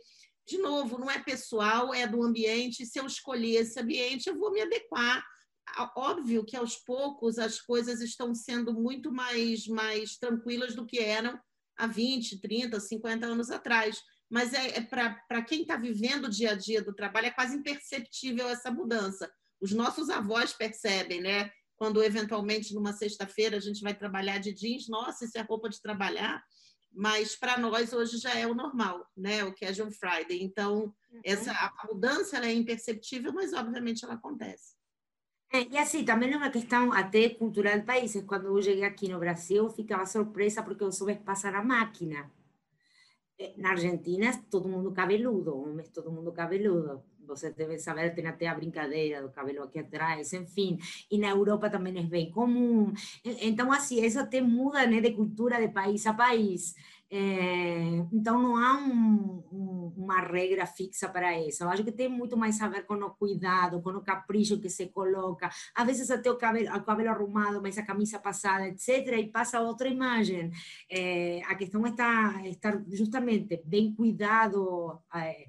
[0.47, 2.85] De novo, não é pessoal, é do ambiente.
[2.85, 5.25] Se eu escolher esse ambiente, eu vou me adequar.
[5.97, 11.41] Óbvio que aos poucos as coisas estão sendo muito mais, mais tranquilas do que eram
[11.77, 14.01] há 20, 30, 50 anos atrás.
[14.31, 17.57] mas é, é para quem está vivendo o dia a dia do trabalho, é quase
[17.57, 19.31] imperceptível essa mudança.
[19.61, 21.51] Os nossos avós percebem, né?
[21.77, 25.81] Quando eventualmente numa sexta-feira a gente vai trabalhar de jeans, nossa, isso é roupa de
[25.81, 26.43] trabalhar,
[26.93, 29.43] mas para nós hoje já é o normal, né?
[29.45, 30.43] O casual Friday.
[30.43, 31.21] Então, uhum.
[31.25, 34.75] essa a mudança é imperceptível, mas obviamente ela acontece.
[35.53, 38.13] É, e assim, também é uma questão até cultural do país.
[38.27, 42.31] Quando eu cheguei aqui no Brasil, ficava surpresa porque eu soube passar a máquina.
[43.39, 47.05] Eh, na Argentina todo mundo cabeludo, homens todo mundo cabeludo.
[47.27, 50.79] Você deve saber, tem até a brincadeira do cabelo aqui atrás, enfim.
[51.11, 52.93] E na Europa também é bem comum.
[53.25, 56.75] Então, assim, isso até muda né, de cultura de país a país.
[57.17, 61.63] É, então, não há um, um, uma regra fixa para isso.
[61.63, 64.69] Eu acho que tem muito mais a ver com o cuidado, com o capricho que
[64.69, 65.49] se coloca.
[65.75, 69.19] Às vezes, até o cabelo, o cabelo arrumado, mas a camisa passada, etc.
[69.19, 70.51] E passa outra imagem.
[70.91, 74.99] É, a questão está estar justamente bem cuidado.
[75.15, 75.47] É,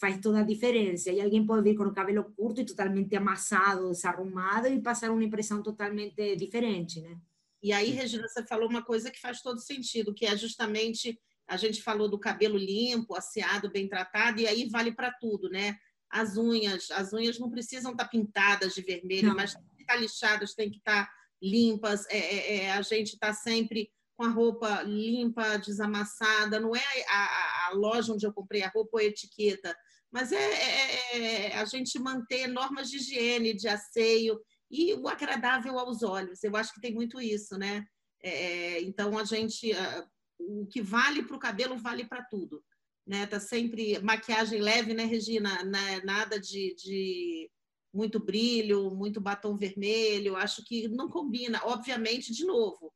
[0.00, 1.10] faz toda a diferença.
[1.10, 5.24] E alguém pode vir com o cabelo curto e totalmente amassado, desarrumado e passar uma
[5.24, 7.18] impressão totalmente diferente, né?
[7.62, 11.56] E aí, Regina, você falou uma coisa que faz todo sentido, que é justamente a
[11.56, 15.76] gente falou do cabelo limpo, asseado, bem tratado, e aí vale para tudo, né?
[16.10, 19.36] As unhas, as unhas não precisam estar tá pintadas de vermelho, não.
[19.36, 22.06] mas tem que estar tá lixadas, tem que estar tá limpas.
[22.10, 26.60] É, é, é, a gente está sempre com a roupa limpa, desamassada.
[26.60, 29.74] Não é a, a, loja onde eu comprei a roupa ou a etiqueta,
[30.10, 34.38] mas é, é, é a gente manter normas de higiene, de asseio
[34.70, 36.42] e o agradável aos olhos.
[36.42, 37.84] Eu acho que tem muito isso, né?
[38.22, 39.72] É, então a gente,
[40.38, 42.62] o que vale para o cabelo vale para tudo,
[43.06, 43.26] né?
[43.26, 45.62] Tá sempre maquiagem leve, né, Regina?
[46.04, 47.50] Nada de, de
[47.92, 50.36] muito brilho, muito batom vermelho.
[50.36, 51.60] Acho que não combina.
[51.64, 52.92] Obviamente, de novo,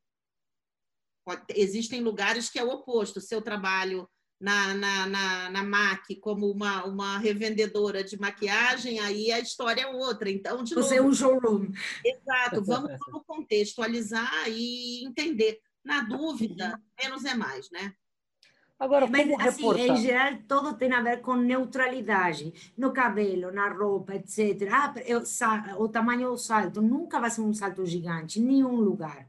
[1.54, 3.20] existem lugares que é o oposto.
[3.20, 4.08] Seu trabalho
[4.42, 9.86] na, na, na, na MAC como uma, uma revendedora de maquiagem, aí a história é
[9.86, 10.28] outra.
[10.28, 11.70] Então, de Você novo, é um showroom.
[12.04, 15.60] Exato, vamos, vamos contextualizar e entender.
[15.84, 17.92] Na dúvida, menos é mais, né?
[18.78, 22.72] Agora, Mas, assim, em geral, tudo tem a ver com neutralidade.
[22.76, 24.68] No cabelo, na roupa, etc.
[24.72, 25.22] Ah, eu,
[25.78, 29.28] o tamanho do salto nunca vai ser um salto gigante, em nenhum lugar.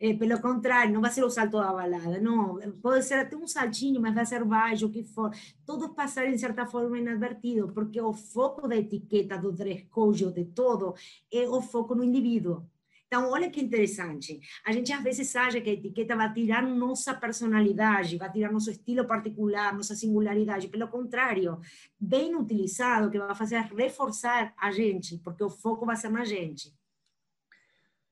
[0.00, 2.58] Eh, pelo contrário, não vai ser o salto da balada, não.
[2.80, 5.30] Pode ser até um saltinho, mas vai ser baixo, o que for.
[5.66, 10.46] Todos passarem, de certa forma, inadvertido, porque o foco da etiqueta, do dress code, de
[10.46, 10.94] todo,
[11.30, 12.66] é o foco no indivíduo.
[13.06, 14.40] Então, olha que interessante.
[14.64, 18.70] A gente às vezes acha que a etiqueta vai tirar nossa personalidade, vai tirar nosso
[18.70, 20.68] estilo particular, nossa singularidade.
[20.68, 21.58] Pelo contrário,
[21.98, 26.72] bem utilizado, que vai fazer reforçar a gente, porque o foco vai ser na gente.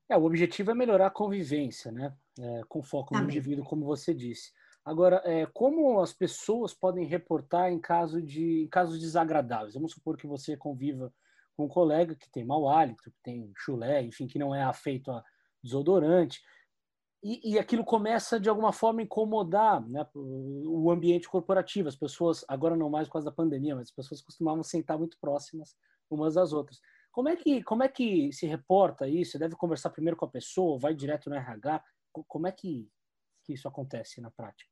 [0.09, 2.13] É, o objetivo é melhorar a convivência, né?
[2.39, 4.51] É, com foco no indivíduo, como você disse.
[4.83, 9.75] Agora, é, como as pessoas podem reportar em, caso de, em casos desagradáveis?
[9.75, 11.13] Vamos supor que você conviva
[11.55, 15.11] com um colega que tem mau hálito, que tem chulé, enfim, que não é afeito
[15.11, 15.23] a
[15.61, 16.41] desodorante,
[17.21, 21.89] e, e aquilo começa de alguma forma a incomodar né, o ambiente corporativo.
[21.89, 25.17] As pessoas, agora não mais por causa da pandemia, mas as pessoas costumavam sentar muito
[25.19, 25.75] próximas
[26.09, 26.79] umas das outras.
[27.19, 29.33] Como é que, como é que se reporta isso?
[29.33, 31.83] Você deve conversar primeiro com a pessoa, vai direto no RH?
[32.13, 32.89] Como é que,
[33.43, 34.71] que isso acontece na prática?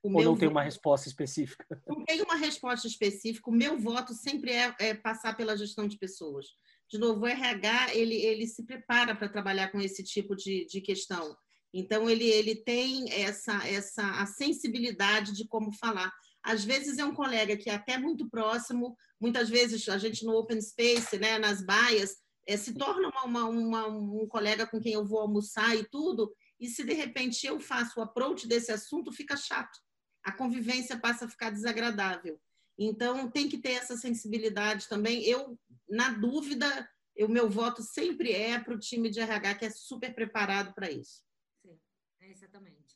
[0.00, 1.66] O Ou não tem uma resposta específica?
[1.84, 3.50] Não tem uma resposta específica.
[3.50, 6.46] O meu voto sempre é, é passar pela gestão de pessoas.
[6.88, 10.80] De novo, o RH ele, ele se prepara para trabalhar com esse tipo de, de
[10.80, 11.36] questão.
[11.74, 16.12] Então, ele, ele tem essa, essa a sensibilidade de como falar.
[16.42, 20.36] Às vezes é um colega que é até muito próximo, muitas vezes a gente no
[20.36, 24.94] open space, né, nas baias, é, se torna uma, uma, uma, um colega com quem
[24.94, 29.12] eu vou almoçar e tudo, e se de repente eu faço o approach desse assunto,
[29.12, 29.78] fica chato.
[30.24, 32.40] A convivência passa a ficar desagradável.
[32.78, 35.24] Então, tem que ter essa sensibilidade também.
[35.24, 39.70] Eu, na dúvida, o meu voto sempre é para o time de RH, que é
[39.70, 41.22] super preparado para isso.
[41.62, 41.78] Sim,
[42.20, 42.87] exatamente.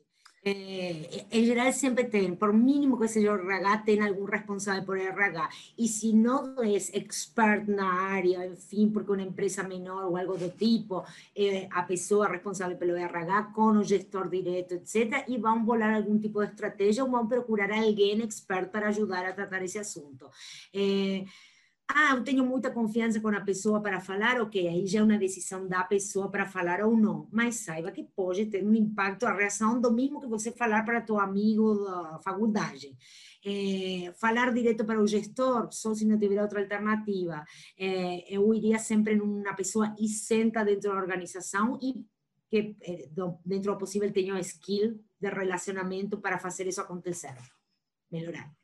[0.44, 5.48] Eh, en general siempre tienen, por mínimo que sea RH, tiene algún responsable por RH.
[5.76, 10.16] Y si no es expert en la área, en fin, porque una empresa menor o
[10.16, 15.24] algo de tipo, eh, a pessoa responsable pelo RH con un gestor directo, etc.
[15.28, 18.72] Y van a volar algún tipo de estrategia o van a procurar a alguien expert
[18.72, 20.32] para ayudar a tratar ese asunto.
[20.72, 21.24] Eh,
[21.94, 25.18] ah, eu tenho muita confiança com a pessoa para falar, ok, aí já é uma
[25.18, 29.34] decisão da pessoa para falar ou não, mas saiba que pode ter um impacto, a
[29.34, 32.96] reação do mesmo que você falar para teu amigo da faculdade.
[33.44, 37.44] É, falar direto para o gestor, só se não tiver outra alternativa.
[37.78, 42.04] É, eu iria sempre numa pessoa isenta dentro da organização e
[42.48, 42.76] que,
[43.44, 47.34] dentro do possível, tenha skill de relacionamento para fazer isso acontecer.
[48.10, 48.61] melhorar.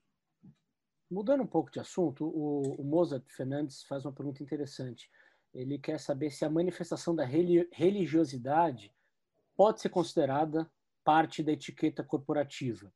[1.11, 5.11] Mudando um pouco de assunto, o, o Mozart Fernandes faz uma pergunta interessante.
[5.55, 8.95] Ele quer saber se a manifestação da religiosidade
[9.57, 10.71] pode ser considerada
[11.03, 12.93] parte da etiqueta corporativa.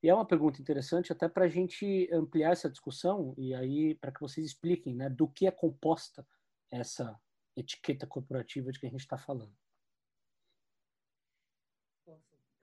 [0.00, 4.12] E é uma pergunta interessante até para a gente ampliar essa discussão e aí para
[4.12, 6.24] que vocês expliquem né, do que é composta
[6.70, 7.18] essa
[7.56, 9.52] etiqueta corporativa de que a gente está falando.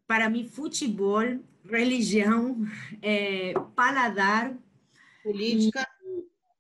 [0.08, 1.24] Para mim, futebol,
[1.66, 2.58] religião,
[3.02, 4.56] é, paladar,
[5.26, 5.88] política,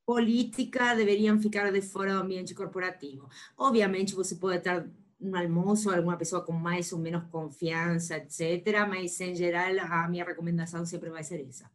[0.05, 3.29] política deveriam ficar de fora do ambiente corporativo.
[3.57, 4.87] Obviamente, você pode estar
[5.19, 8.85] um almoço, alguma pessoa com mais ou menos confiança, etc.
[8.87, 11.69] Mas, em geral, a minha recomendação sempre vai ser essa.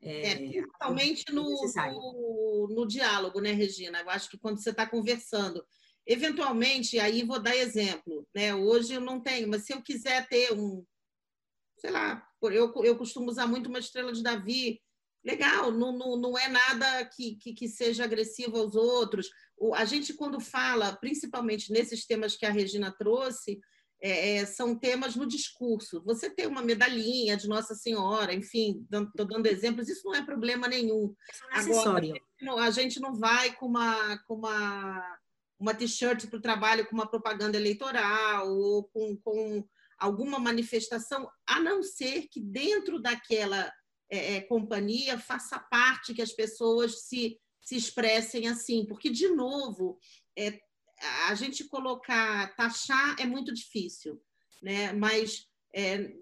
[0.00, 4.00] É, é principalmente no, no, no, diálogo, né, Regina?
[4.00, 5.64] Eu acho que quando você está conversando,
[6.04, 8.52] eventualmente, aí vou dar exemplo, né?
[8.54, 10.84] Hoje eu não tenho, mas se eu quiser ter um,
[11.78, 14.80] sei lá, eu, eu costumo usar muito uma estrela de Davi,
[15.24, 19.30] legal, não, não, não é nada que, que, que seja agressivo aos outros.
[19.56, 23.60] O, a gente, quando fala, principalmente nesses temas que a Regina trouxe,
[24.00, 26.02] é, é são temas no discurso.
[26.04, 30.66] Você tem uma medalhinha de Nossa Senhora, enfim, estou dando exemplos, isso não é problema
[30.66, 31.14] nenhum.
[31.54, 32.12] É Agora,
[32.58, 35.18] a gente não vai com uma, com uma,
[35.58, 39.64] uma t-shirt para o trabalho com uma propaganda eleitoral ou com, com
[39.96, 43.72] alguma manifestação, a não ser que dentro daquela
[44.12, 49.98] é, é, companhia faça parte que as pessoas se, se expressem assim, porque, de novo,
[50.38, 50.60] é,
[51.28, 54.22] a gente colocar, taxar é muito difícil,
[54.62, 54.92] né?
[54.92, 56.12] mas é,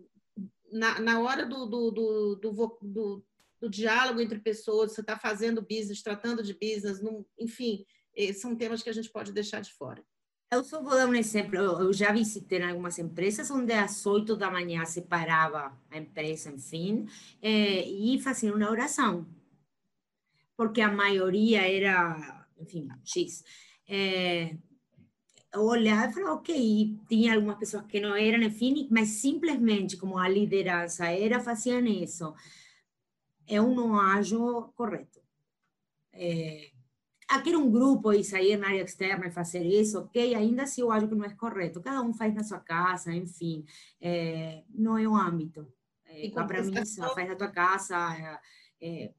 [0.70, 3.26] na, na hora do, do, do, do, do,
[3.60, 7.00] do diálogo entre pessoas, você está fazendo business, tratando de business,
[7.36, 7.84] enfim,
[8.16, 10.04] é, são temas que a gente pode deixar de fora.
[10.52, 11.56] Eu só vou dar um exemplo.
[11.58, 17.06] Eu já visitei algumas empresas onde às 8 da manhã se parava a empresa, enfim,
[17.40, 19.26] é, e fazia uma oração.
[20.56, 23.44] Porque a maioria era, enfim, X.
[23.88, 24.56] É,
[25.52, 30.18] eu olhava e falava, ok, tinha algumas pessoas que não eram, enfim, mas simplesmente como
[30.18, 32.34] a liderança era, faziam isso.
[33.46, 35.20] Eu não acho correto.
[36.12, 36.70] É,
[37.30, 40.90] aqui um grupo e sair na área externa e fazer isso, ok, ainda assim eu
[40.90, 41.80] acho que não é correto.
[41.80, 43.64] Cada um faz na sua casa, enfim,
[44.00, 45.66] é, não é um âmbito.
[46.06, 48.40] É, para mim, faz na tua casa.
[48.82, 49.12] É,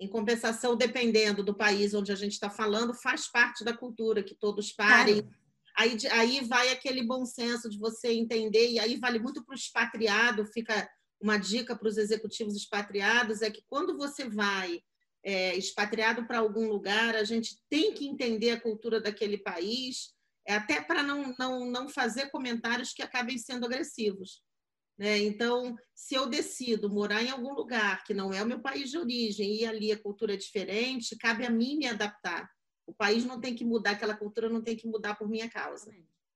[0.00, 4.34] em compensação, dependendo do país onde a gente está falando, faz parte da cultura que
[4.34, 5.20] todos parem.
[5.20, 5.36] Claro.
[5.76, 9.56] Aí, aí vai aquele bom senso de você entender, e aí vale muito para o
[9.56, 10.90] expatriado, fica
[11.20, 14.82] uma dica para os executivos expatriados, é que quando você vai
[15.22, 20.14] é, expatriado para algum lugar, a gente tem que entender a cultura daquele país,
[20.46, 24.42] é, até para não, não, não fazer comentários que acabem sendo agressivos.
[24.98, 25.18] Né?
[25.18, 28.98] Então, se eu decido morar em algum lugar que não é o meu país de
[28.98, 32.50] origem e ali a cultura é diferente, cabe a mim me adaptar.
[32.86, 35.90] O país não tem que mudar, aquela cultura não tem que mudar por minha causa.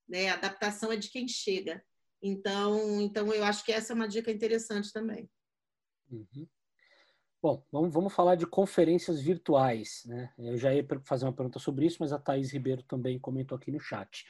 [0.09, 0.31] Né?
[0.31, 1.85] A adaptação é de quem chega.
[2.23, 5.29] Então, então, eu acho que essa é uma dica interessante também.
[6.11, 6.49] Uhum.
[7.45, 10.03] Bom, vamos, vamos falar de conferências virtuais.
[10.07, 10.33] Né?
[10.39, 13.71] Eu já ia fazer uma pergunta sobre isso, mas a Thaís Ribeiro também comentou aqui
[13.71, 14.25] no chat.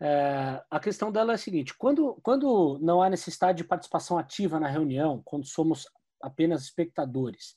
[0.00, 4.58] É, a questão dela é a seguinte: quando, quando não há necessidade de participação ativa
[4.58, 5.86] na reunião, quando somos
[6.20, 7.54] apenas espectadores,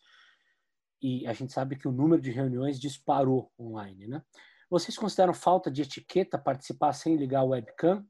[1.01, 4.21] e a gente sabe que o número de reuniões disparou online, né?
[4.69, 8.05] Vocês consideram falta de etiqueta participar sem ligar o webcam?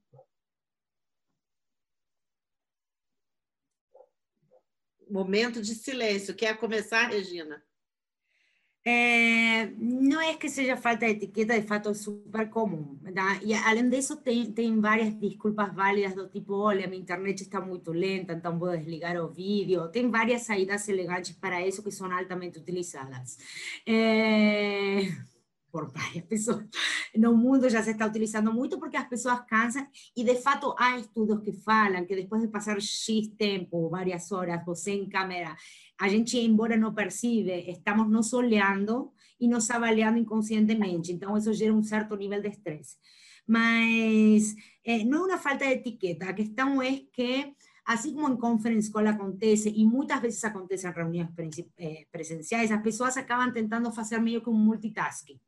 [5.12, 6.36] Momento de silêncio.
[6.36, 7.62] Quer começar, Regina?
[8.84, 12.98] É, não é que seja falta de etiqueta, de fato é super comum.
[13.14, 13.40] Tá?
[13.44, 17.92] E além disso, tem, tem várias desculpas válidas do tipo, olha, minha internet está muito
[17.92, 19.88] lenta, então vou desligar o vídeo.
[19.90, 23.38] Tem várias saídas elegantes para isso que são altamente utilizadas.
[23.86, 25.31] É
[25.72, 26.68] por várias pessoas
[27.16, 30.98] no mundo já se está utilizando muito porque as pessoas cansam e de fato há
[30.98, 35.56] estudos que falam que depois de passar X tempo, várias horas, você em câmera,
[36.00, 41.74] a gente, embora não percebe, estamos nos olhando e nos avaliando inconscientemente, então isso gera
[41.74, 42.96] um certo nível de estresse.
[43.48, 44.56] Mas
[44.86, 47.54] é, não é uma falta de etiqueta, a questão é que
[47.84, 51.30] assim como em conference call acontece, e muitas vezes acontece em reuniões
[52.12, 55.40] presenciais, as pessoas acabam tentando fazer meio que um multitasking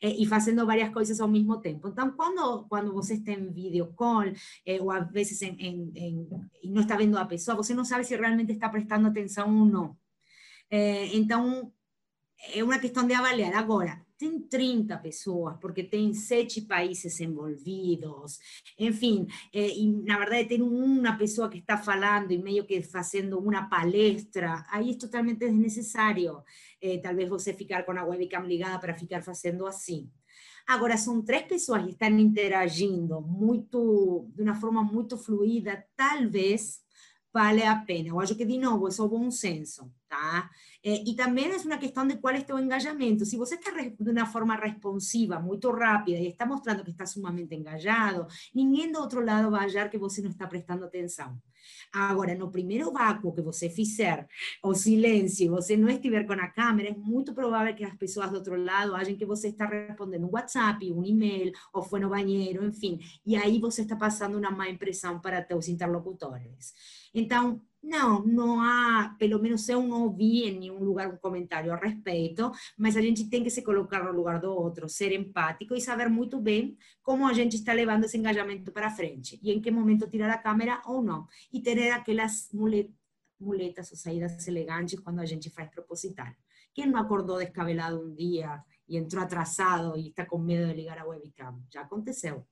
[0.00, 1.88] eh, e fazendo várias coisas ao mesmo tempo.
[1.88, 4.24] Então, quando, quando você está em video call,
[4.66, 6.28] eh, ou às vezes em, em, em,
[6.62, 9.96] e está vendo a pessoa, você não sabe se realmente está prestando atenção ou não.
[10.70, 11.72] Eh, então,
[12.54, 13.54] é uma questão de avaliar.
[13.54, 18.38] Agora, tem 30 pessoas, porque tem sete países envolvidos,
[18.78, 23.38] enfim, eh, e na verdade tem uma pessoa que está falando e meio que fazendo
[23.38, 26.42] uma palestra, aí é totalmente desnecessário,
[26.82, 30.10] eh, talvez você ficar com a webcam ligada para ficar fazendo assim.
[30.66, 33.24] Agora, são três pessoas que estão interagindo
[34.34, 36.80] de uma forma muito fluida, talvez
[37.32, 38.08] vale a pena.
[38.08, 40.50] Eu acho que, de novo, é só bom senso, tá?
[40.82, 43.24] Eh, y también es una cuestión de cuál es tu engajamiento.
[43.24, 47.54] Si vos estás de una forma responsiva, muy rápida, y está mostrando que está sumamente
[47.54, 51.40] engajado, ninguém do outro lado vai achar que você não está prestando atenção.
[51.92, 54.26] Agora, no primeiro vácuo que você fizer,
[54.62, 58.30] o silêncio, e você não estiver com a câmera, é muito provável que as pessoas
[58.30, 62.08] do outro lado achem que você está respondendo um WhatsApp, um e-mail, ou foi no
[62.08, 62.98] banheiro, enfim.
[63.24, 66.72] E aí você está passando uma má impressão para teus interlocutores.
[67.14, 71.76] Então, não, não há, pelo menos eu não ouvi em nenhum lugar um comentário a
[71.76, 75.80] respeito, mas a gente tem que se colocar no lugar do outro, ser empático e
[75.80, 79.70] saber muito bem como a gente está levando esse engajamento para frente e em que
[79.70, 81.26] momento tirar a câmera ou não.
[81.52, 82.50] E ter aquelas
[83.40, 86.28] muletas ou saídas elegantes quando a gente faz proposital.
[86.74, 90.98] Quem não acordou descabelado um dia e entrou atrasado e está com medo de ligar
[90.98, 91.62] a webcam?
[91.72, 92.46] Já aconteceu.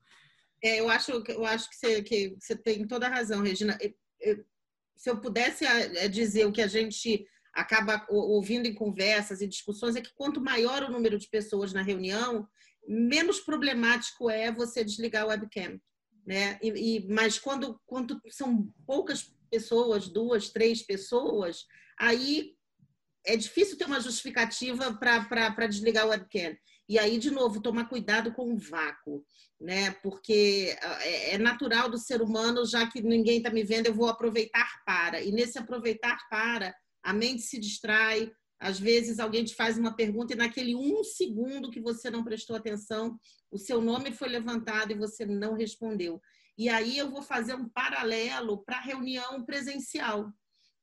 [0.62, 3.78] É, eu acho, eu acho que, você, que tem toda a razão, Regina.
[3.80, 4.44] Eu, eu
[4.98, 7.24] se eu pudesse eh, eh, dizer o que a gente
[7.54, 11.82] acaba ouvindo em conversas e discussões, é que quanto maior o número de pessoas na
[11.82, 12.46] reunião,
[12.86, 15.80] menos problemático é você desligar o webcam.
[16.26, 16.58] Né?
[16.62, 21.64] E, e, mas quando, quando são poucas pessoas, duas, três pessoas,
[21.98, 22.54] aí
[23.24, 26.56] é difícil ter uma justificativa para desligar o webcam.
[26.88, 29.22] E aí, de novo, tomar cuidado com o vácuo,
[29.60, 29.90] né?
[30.02, 33.94] Porque ah, é, é natural do ser humano, já que ninguém está me vendo, eu
[33.94, 35.22] vou aproveitar para.
[35.22, 38.32] E nesse aproveitar para, a mente se distrai.
[38.58, 42.56] Às vezes alguém te faz uma pergunta e naquele um segundo que você não prestou
[42.56, 43.16] atenção,
[43.52, 46.20] o seu nome foi levantado e você não respondeu.
[46.56, 50.32] E aí eu vou fazer um paralelo para a reunião presencial,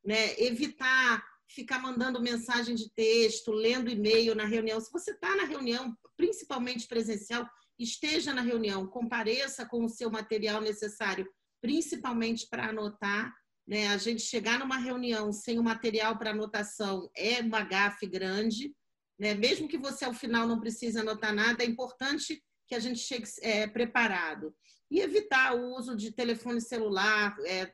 [0.06, 0.40] né?
[0.40, 4.80] Evitar ficar mandando mensagem de texto, lendo e-mail na reunião.
[4.80, 10.62] Se você está na reunião, principalmente presencial, esteja na reunião, compareça com o seu material
[10.62, 11.28] necessário,
[11.62, 13.34] principalmente para anotar.
[13.68, 13.88] Né?
[13.88, 18.74] A gente chegar numa reunião sem o material para anotação é uma gafe grande.
[19.20, 19.34] Né?
[19.34, 23.28] Mesmo que você ao final não precise anotar nada, é importante que a gente chegue
[23.42, 24.56] é, preparado.
[24.90, 27.72] E evitar o uso de telefone celular, é,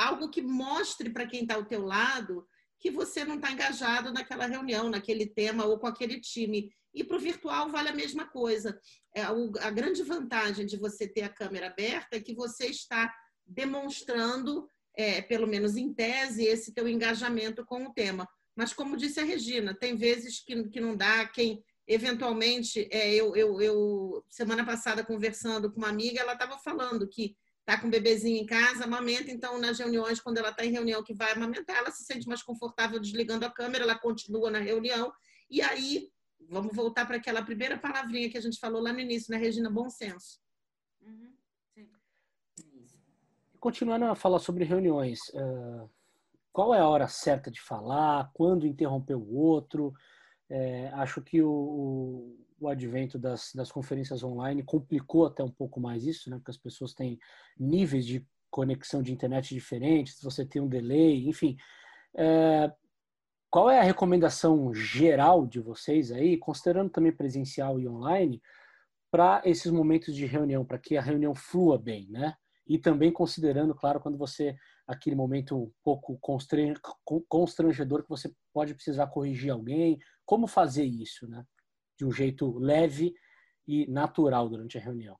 [0.00, 2.46] algo que mostre para quem está ao teu lado
[2.80, 6.72] que você não está engajado naquela reunião, naquele tema ou com aquele time.
[6.94, 8.80] E para o virtual vale a mesma coisa.
[9.14, 13.14] É, a grande vantagem de você ter a câmera aberta é que você está
[13.46, 18.26] demonstrando, é, pelo menos em tese, esse teu engajamento com o tema.
[18.56, 21.26] Mas, como disse a Regina, tem vezes que, que não dá.
[21.26, 27.06] Quem, eventualmente, é, eu, eu, eu, semana passada, conversando com uma amiga, ela estava falando
[27.06, 30.72] que está com o bebezinho em casa, amamenta, então nas reuniões, quando ela está em
[30.72, 34.58] reunião que vai amamentar, ela se sente mais confortável desligando a câmera, ela continua na
[34.58, 35.12] reunião,
[35.50, 36.10] e aí,
[36.48, 39.70] vamos voltar para aquela primeira palavrinha que a gente falou lá no início, né, Regina?
[39.70, 40.40] Bom senso.
[41.00, 41.30] Uhum.
[43.58, 45.90] Continuando a falar sobre reuniões, uh,
[46.50, 48.30] qual é a hora certa de falar?
[48.32, 49.92] Quando interromper o outro?
[50.50, 56.04] É, acho que o, o advento das, das conferências online complicou até um pouco mais
[56.04, 56.36] isso, né?
[56.36, 57.18] Porque as pessoas têm
[57.58, 61.56] níveis de conexão de internet diferentes, você tem um delay, enfim.
[62.16, 62.70] É,
[63.48, 68.42] qual é a recomendação geral de vocês aí, considerando também presencial e online,
[69.10, 72.34] para esses momentos de reunião, para que a reunião flua bem, né?
[72.66, 74.56] E também considerando, claro, quando você,
[74.90, 76.18] aquele momento um pouco
[77.28, 81.44] constrangedor, que você pode precisar corrigir alguém, como fazer isso, né?
[82.00, 83.14] de um jeito leve
[83.68, 85.16] e natural durante a reunião.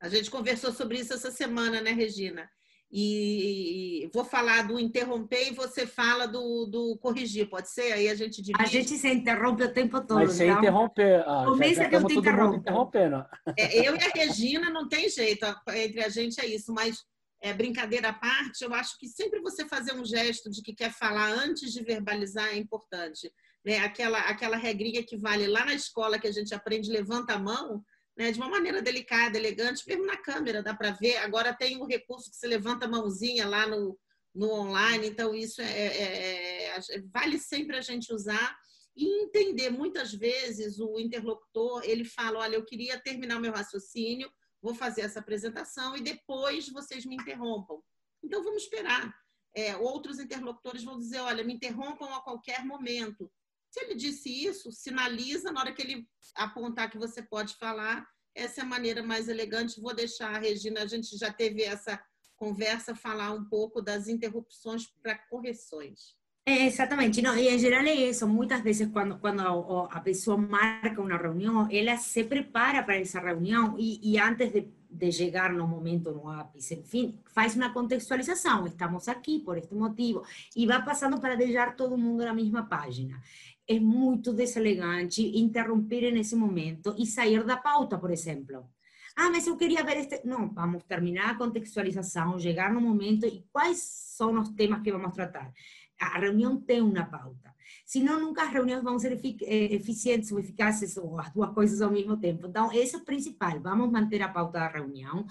[0.00, 2.48] A gente conversou sobre isso essa semana, né, Regina?
[2.92, 7.92] E vou falar do interromper e você fala do, do corrigir, pode ser?
[7.92, 8.62] Aí a gente divide.
[8.62, 10.18] A gente se interrompe o tempo todo.
[10.18, 11.24] Mas você interromper.
[11.26, 12.56] Ah, Começa já, que eu te interrompo.
[12.56, 13.24] Interrompendo.
[13.58, 15.44] É, eu e a Regina não tem jeito,
[15.74, 17.04] entre a gente é isso, mas
[17.42, 20.92] é, brincadeira à parte, eu acho que sempre você fazer um gesto de que quer
[20.92, 23.30] falar antes de verbalizar é importante
[23.66, 27.38] né, aquela, aquela regrinha que vale lá na escola que a gente aprende, levanta a
[27.38, 27.84] mão,
[28.16, 31.16] né, de uma maneira delicada, elegante, mesmo na câmera, dá para ver.
[31.16, 33.98] Agora tem um recurso que você levanta a mãozinha lá no,
[34.32, 38.56] no online, então isso é, é, é, é, vale sempre a gente usar
[38.94, 39.68] e entender.
[39.70, 44.30] Muitas vezes o interlocutor ele fala: olha, eu queria terminar meu raciocínio,
[44.66, 47.80] vou fazer essa apresentação e depois vocês me interrompam.
[48.20, 49.14] Então vamos esperar.
[49.54, 53.30] É, outros interlocutores vão dizer: olha, me interrompam a qualquer momento
[53.70, 58.04] Se ele disse isso, sinaliza na hora que ele apontar que você pode falar.
[58.34, 59.80] Essa é a maneira mais elegante.
[59.80, 62.02] Vou deixar a Regina, a gente já teve essa
[62.34, 66.15] conversa, falar um pouco das interrupções para correções.
[66.48, 71.18] Exatamente, no, y en general es eso, muchas veces cuando, cuando a pessoa marca una
[71.18, 76.12] reunión, ella se prepara para esa reunión y, y antes de, de, llegar no momento
[76.12, 80.22] no ápice, en fin, faz una contextualización, estamos aquí por este motivo,
[80.54, 83.20] y va pasando para dejar todo mundo na mesma página.
[83.66, 88.70] É muito deselegante interromper nesse momento e sair da pauta, por exemplo.
[89.16, 90.24] Ah, mas eu queria ver este.
[90.24, 95.12] Não, vamos terminar a contextualização, chegar no momento e quais são os temas que vamos
[95.12, 95.52] tratar
[96.00, 97.54] a reunião tem uma pauta.
[97.84, 101.90] Senão, nunca as reuniões vão ser eh, eficientes ou eficazes, ou as duas coisas ao
[101.90, 102.46] mesmo tempo.
[102.46, 103.60] Então, esse é o principal.
[103.60, 105.26] Vamos manter a pauta da reunião,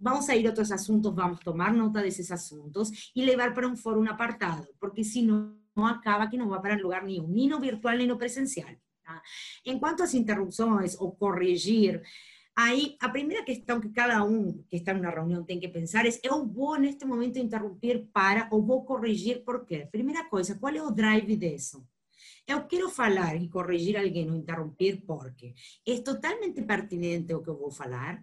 [0.00, 4.66] vamos sair outros assuntos, vamos tomar nota desses assuntos e levar para um fórum apartado,
[4.80, 8.74] porque senão acaba que não vai para lugar nenhum, nem no virtual, nem no presencial.
[9.04, 9.22] Tá?
[9.64, 12.02] Enquanto às interrupções ou corrigir,
[12.54, 16.10] Aí, a primeira questão que cada um que está numa reunião tem que pensar é:
[16.22, 19.88] eu vou neste momento interromper para ou vou corrigir por quê?
[19.90, 21.86] Primeira coisa, qual é o drive disso?
[22.46, 25.54] Eu quero falar e corrigir alguém ou interromper porque
[25.86, 28.22] é totalmente pertinente o que eu vou falar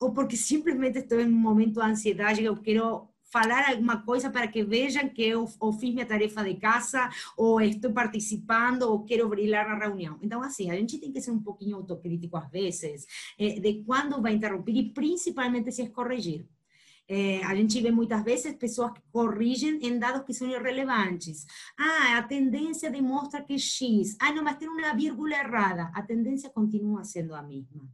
[0.00, 4.28] ou porque simplesmente estou em um momento de ansiedade e eu quero falar alguma coisa
[4.28, 9.04] para que vejam que eu, eu fiz minha tarefa de casa, ou estou participando, ou
[9.04, 10.18] quero brilhar na reunião.
[10.20, 13.06] Então, assim, a gente tem que ser um pouquinho autocrítico às vezes,
[13.38, 16.46] eh, de quando vai interromper, e principalmente se é corrigir.
[17.08, 21.44] Eh, a gente vê muitas vezes pessoas que corrigem em dados que são irrelevantes.
[21.76, 24.16] Ah, a tendência demonstra que X.
[24.20, 25.90] Ah, não, mas tem uma vírgula errada.
[25.94, 27.88] A tendência continua sendo a mesma.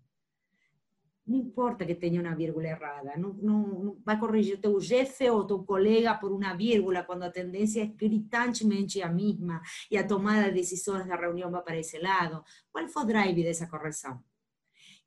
[1.26, 5.58] Não importa que tenha uma vírgula errada, não, não, vai corrigir teu chefe ou teu
[5.64, 9.60] colega por uma vírgula, quando a tendência é gritantemente a mesma
[9.90, 12.44] e a tomada de decisões da reunião vai para esse lado.
[12.70, 14.22] Qual foi o drive dessa correção?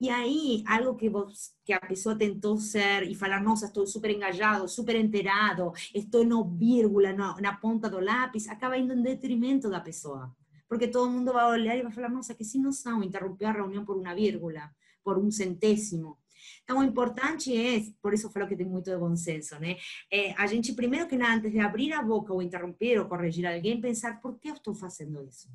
[0.02, 4.12] E aí, algo que, vos, que a pessoa tentou ser e falar, nossa, estou super
[4.12, 9.70] engajado, super enterado, estou no vírgula, no, na ponta do lápis, acaba indo em detrimento
[9.70, 10.34] da pessoa.
[10.68, 13.86] Porque todo mundo vai olhar e vai falar, nossa, que sem noção, interromper a reunião
[13.86, 14.70] por uma vírgula
[15.04, 16.18] por um centésimo.
[16.64, 19.78] Então, o importante é, por isso falo que tem muito de bom senso, né?
[20.12, 23.46] É, a gente, primeiro que nada, antes de abrir a boca ou interromper ou corrigir
[23.46, 25.50] alguém, pensar por que eu estou fazendo isso?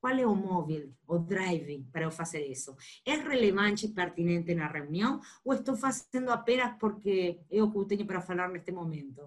[0.00, 2.76] Qual é o móvel, o drive para eu fazer isso?
[3.06, 7.84] É relevante e pertinente na reunião ou estou fazendo apenas porque é o que eu
[7.86, 9.22] tenho para falar neste momento?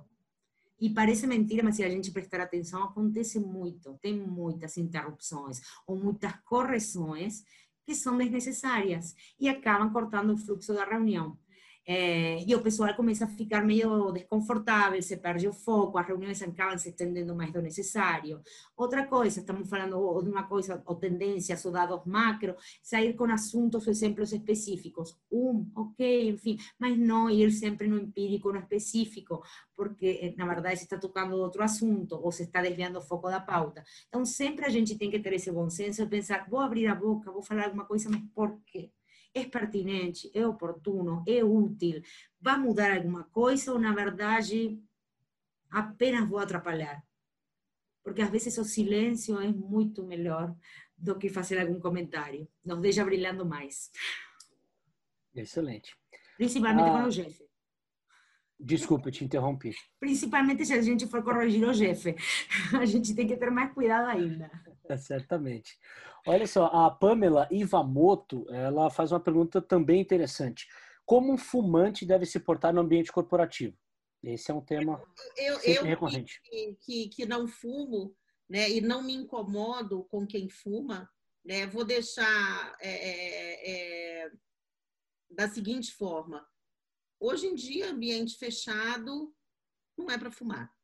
[0.79, 3.97] E parece mentira, mas se a gente prestar atenção, acontece muito.
[3.99, 7.43] Tem muitas interrupções ou muitas correções
[7.87, 11.37] que são desnecessárias e acabam cortando o fluxo da reunião.
[11.89, 16.41] É, e o pessoal começa a ficar meio desconfortável, se perde o foco, as reuniões
[16.41, 18.41] acabam se estendendo mais do necessário.
[18.75, 23.87] Outra coisa, estamos falando de uma coisa, ou tendências, ou dados macro, sair com assuntos
[23.87, 25.17] exemplos específicos.
[25.31, 29.41] Um, ok, enfim, mas não ir sempre no empírico, no específico,
[29.73, 33.39] porque na verdade se está tocando outro assunto, ou se está desviando o foco da
[33.39, 33.81] pauta.
[34.09, 36.95] Então, sempre a gente tem que ter esse bom senso e pensar, vou abrir a
[36.95, 38.91] boca, vou falar alguma coisa, mas por quê?
[39.33, 42.01] É pertinente, é oportuno, é útil,
[42.39, 44.81] vai mudar alguma coisa ou, na verdade,
[45.69, 47.03] apenas vou atrapalhar?
[48.03, 50.55] Porque às vezes o silêncio é muito melhor
[50.97, 52.47] do que fazer algum comentário.
[52.63, 53.91] Nos deixa brilhando mais.
[55.35, 55.95] Excelente.
[56.37, 57.47] Principalmente ah, com o chefe.
[58.59, 59.75] Desculpa, eu te interrompi.
[59.99, 62.15] Principalmente se a gente for corrigir o chefe.
[62.73, 64.49] A gente tem que ter mais cuidado ainda.
[64.89, 65.77] É, certamente.
[66.25, 70.67] Olha só, a Pamela Ivamoto, ela faz uma pergunta também interessante.
[71.05, 73.77] Como um fumante deve se portar no ambiente corporativo?
[74.23, 75.01] Esse é um tema
[75.37, 76.41] eu, eu recorrente.
[76.43, 78.15] Que, que, que, não fumo,
[78.49, 81.09] né, e não me incomodo com quem fuma,
[81.45, 83.71] né, vou deixar é, é,
[84.25, 84.31] é,
[85.29, 86.45] da seguinte forma.
[87.19, 89.33] Hoje em dia, ambiente fechado
[89.97, 90.76] não é para fumar.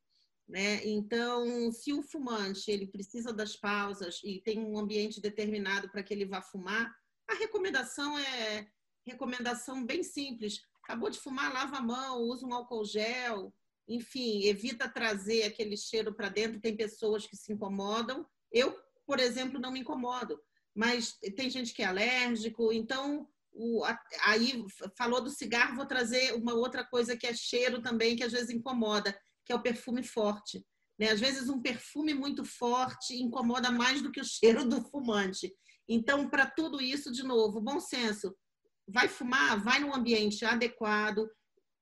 [0.47, 0.85] Né?
[0.85, 6.13] Então, se o fumante ele precisa das pausas e tem um ambiente determinado para que
[6.13, 6.93] ele vá fumar,
[7.29, 8.67] a recomendação é
[9.05, 10.61] recomendação bem simples.
[10.83, 13.53] Acabou de fumar, lava a mão, usa um álcool gel,
[13.87, 16.59] enfim, evita trazer aquele cheiro para dentro.
[16.59, 18.25] Tem pessoas que se incomodam.
[18.51, 20.39] Eu, por exemplo, não me incomodo,
[20.75, 23.83] mas tem gente que é alérgico, então o,
[24.25, 24.65] aí
[24.97, 28.49] falou do cigarro, vou trazer uma outra coisa que é cheiro também, que às vezes
[28.49, 30.65] incomoda que é o perfume forte.
[30.99, 31.09] Né?
[31.09, 35.53] Às vezes, um perfume muito forte incomoda mais do que o cheiro do fumante.
[35.87, 38.35] Então, para tudo isso, de novo, bom senso.
[38.87, 41.27] Vai fumar, vai num ambiente adequado,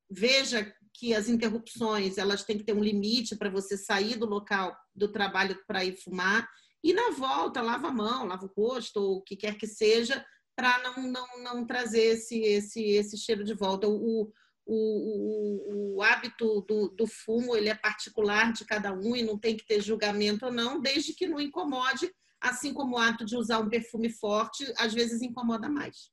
[0.10, 4.76] veja que as interrupções elas têm que ter um limite para você sair do local
[4.94, 6.48] do trabalho para ir fumar
[6.84, 10.26] e na volta lava a mão, lava o rosto, ou o que quer que seja,
[10.56, 13.88] para não, não, não trazer esse, esse, esse cheiro de volta.
[13.88, 14.32] O,
[14.66, 19.38] o, o, o hábito do, do, fumo ele é particular de cada um e não
[19.38, 23.36] tem que ter julgamento ou não, desde que não incomode, assim como o ato de
[23.36, 26.12] usar um perfume forte às vezes incomoda mais.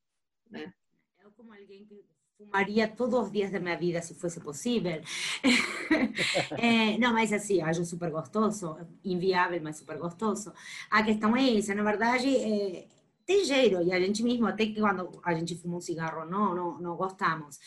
[0.51, 0.73] Né?
[1.23, 2.05] Eu, como alguém que
[2.39, 5.03] fumaria todos os dias da minha vida se fosse possível.
[6.57, 10.53] é, não, mas assim, acho super gostoso, inviável, mas super gostoso.
[10.89, 12.87] A questão é essa, na verdade, é,
[13.27, 16.55] tem jeito, e a gente mesmo, até que quando a gente fuma um cigarro, não,
[16.55, 17.59] não, não gostamos.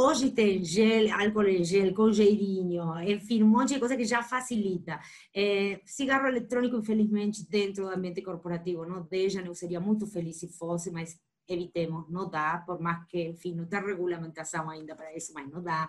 [0.00, 4.22] Hoje tem gel, álcool em gel, com cheirinho, enfim, um monte de coisa que já
[4.22, 5.00] facilita.
[5.34, 10.46] É, cigarro eletrônico, infelizmente, dentro do ambiente corporativo não deixa, eu seria muito feliz se
[10.56, 11.18] fosse, mas
[11.52, 15.62] evitemos, não dá, por mais que, enfim, não tem regulamentação ainda para isso, mas não
[15.62, 15.88] dá.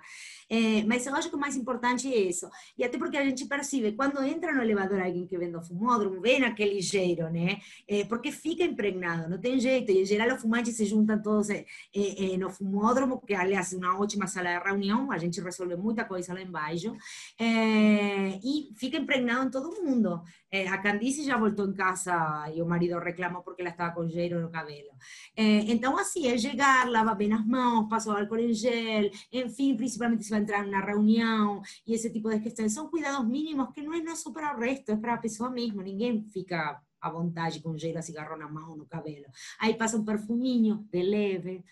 [0.50, 2.50] É, mas eu acho que o mais importante é isso.
[2.78, 6.22] E até porque a gente percebe, quando entra no elevador alguém que vem do fumódromo,
[6.22, 7.60] vem aquele cheiro, né?
[7.88, 9.92] É, porque fica impregnado, não tem jeito.
[9.92, 13.78] E, em geral, os fumantes se juntam todos é, é, no fumódromo, que, aliás, é
[13.78, 16.96] uma ótima sala de reunião, a gente resolve muita coisa lá embaixo,
[17.40, 20.22] e fica impregnado em todo mundo.
[20.52, 24.10] É, a Candice já voltou em casa e o marido reclamou porque ela estava com
[24.10, 24.90] cheiro no cabelo.
[25.36, 29.76] É, então, assim, é chegar, lavar bem as mãos, passar o álcool em gel, enfim,
[29.78, 32.74] principalmente se vai entrar na reunião e esse tipo de questões.
[32.74, 35.84] São cuidados mínimos que não é só para o resto, é para a pessoa mesmo.
[35.84, 39.26] Ninguém fica à vontade com gel, cigarro na mão, no cabelo.
[39.60, 41.64] Aí passa um perfuminho de leve.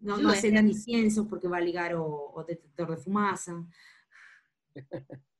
[0.00, 3.62] Não, não acenda nem incenso porque vai ligar o, o detector de fumaça.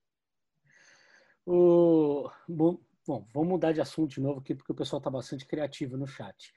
[1.47, 5.97] o, bom, vamos mudar de assunto de novo aqui porque o pessoal está bastante criativo
[5.97, 6.53] no chat.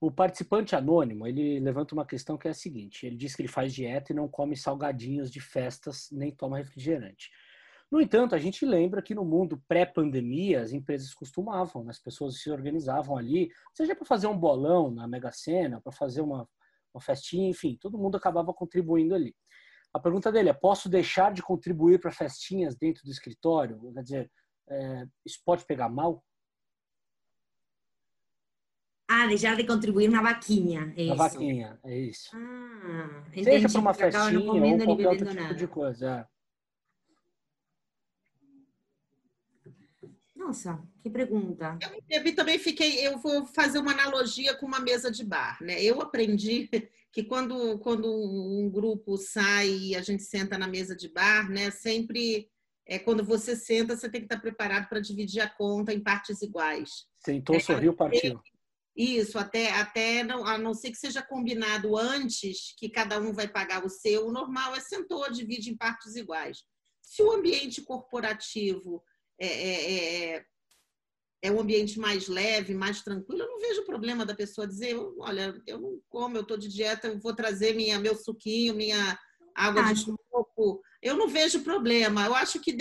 [0.00, 3.48] O participante anônimo, ele levanta uma questão que é a seguinte, ele diz que ele
[3.48, 7.30] faz dieta e não come salgadinhos de festas, nem toma refrigerante.
[7.90, 12.40] No entanto, a gente lembra que no mundo pré-pandemia, as empresas costumavam, né, as pessoas
[12.40, 16.48] se organizavam ali, seja para fazer um bolão na Mega Sena, para fazer uma,
[16.92, 19.34] uma festinha, enfim, todo mundo acabava contribuindo ali.
[19.94, 23.80] A pergunta dele é: posso deixar de contribuir para festinhas dentro do escritório?
[23.94, 24.32] Quer dizer,
[24.68, 26.24] é, isso pode pegar mal?
[29.06, 30.92] Ah, deixar de contribuir na vaquinha.
[30.96, 32.30] É na vaquinha, é isso.
[32.34, 35.54] Ah, Seja para uma festinha ou qualquer outro tipo nada.
[35.54, 36.28] de coisa.
[36.28, 36.34] É.
[40.34, 41.78] Nossa, que pergunta.
[42.10, 45.80] Eu também fiquei, eu vou fazer uma analogia com uma mesa de bar, né?
[45.82, 46.68] Eu aprendi
[47.14, 51.70] que quando, quando um grupo sai e a gente senta na mesa de bar, né?
[51.70, 52.50] Sempre
[52.84, 56.42] é quando você senta, você tem que estar preparado para dividir a conta em partes
[56.42, 57.06] iguais.
[57.24, 58.40] Sentou, é, sorriu, partiu.
[58.96, 63.46] Isso, até, até não, a não ser que seja combinado antes que cada um vai
[63.46, 66.64] pagar o seu, o normal é sentou, divide em partes iguais.
[67.00, 69.00] Se o ambiente corporativo
[69.38, 70.44] é, é,
[71.44, 75.54] é, um ambiente mais leve, mais tranquilo, eu não vejo problema da pessoa dizer, olha,
[75.66, 79.18] eu não como, eu estou de dieta, eu vou trazer minha, meu suquinho, minha
[79.54, 82.24] água de coco, eu não vejo problema.
[82.24, 82.74] Eu acho que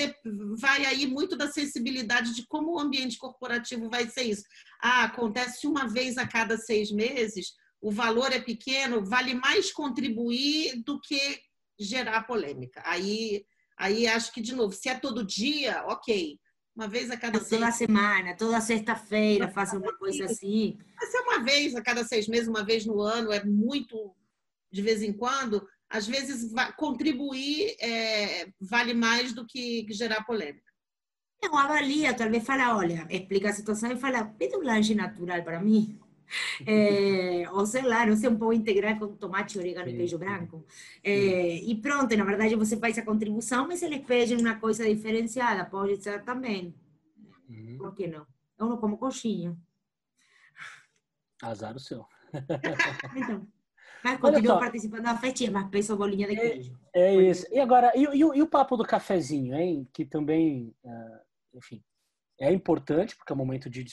[0.57, 4.43] vai aí muito da sensibilidade de como o ambiente corporativo vai ser isso.
[4.82, 10.82] Ah, acontece uma vez a cada seis meses, o valor é pequeno, vale mais contribuir
[10.86, 11.38] do que
[11.78, 12.82] gerar polêmica.
[12.86, 13.45] Aí,
[13.78, 16.39] aí acho que, de novo, se é todo dia, ok.
[16.76, 17.61] Uma vez a cada seis...
[17.61, 20.78] Toda semana, toda sexta-feira, faça uma coisa assim.
[20.99, 24.15] Mas é uma vez a cada seis meses, uma vez no ano, é muito
[24.71, 30.74] de vez em quando às vezes contribuir é, vale mais do que gerar polêmica.
[31.43, 35.59] Não, avalia, talvez fala, olha, explica a situação e fala, pede um lanche natural para
[35.61, 35.99] mim.
[36.65, 40.65] É, ou sei lá, não sei, um pão integral com tomate, orégano e queijo branco.
[41.03, 45.65] É, e pronto, na verdade você faz a contribuição, mas eles pedem uma coisa diferenciada,
[45.65, 46.74] pode ser também.
[47.49, 47.78] Uhum.
[47.78, 48.26] Por que não?
[48.57, 49.55] Eu não como coxinha.
[51.41, 52.05] Azar o seu.
[53.15, 53.47] então.
[54.03, 56.78] Mas continua participando da festinha, mas pensa bolinha de queijo.
[56.93, 57.45] É, é isso.
[57.51, 59.88] E agora, e, e, e, o papo do cafezinho, hein?
[59.93, 61.82] Que também, uh, enfim,
[62.39, 63.86] é importante, porque é um momento de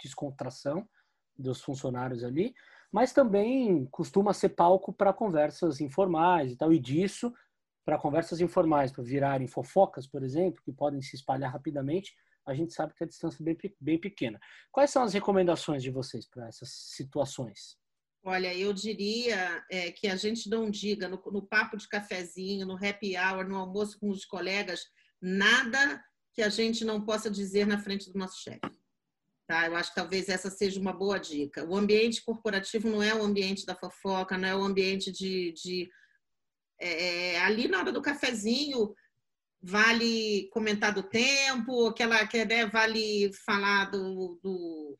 [0.00, 0.88] descontração
[1.36, 2.54] dos funcionários ali,
[2.92, 7.32] mas também costuma ser palco para conversas informais e tal, e disso,
[7.84, 12.14] para conversas informais, para virarem fofocas, por exemplo, que podem se espalhar rapidamente,
[12.46, 14.38] a gente sabe que a distância é bem, bem pequena.
[14.70, 17.76] Quais são as recomendações de vocês para essas situações?
[18.24, 22.74] Olha, eu diria é, que a gente não diga no, no, papo de cafezinho, no
[22.74, 24.84] happy hour, no almoço com os colegas,
[25.20, 26.02] nada
[26.32, 28.60] que a gente não possa dizer na frente do nosso chefe.
[29.46, 29.66] Tá?
[29.66, 31.64] Eu acho que talvez essa seja uma boa dica.
[31.68, 35.52] O ambiente corporativo não é o ambiente da fofoca, não é o ambiente de.
[35.52, 35.90] de
[36.80, 38.94] é, é ali na hora do cafezinho,
[39.62, 44.98] vale comentar do tempo, aquela que né, vale falar do, do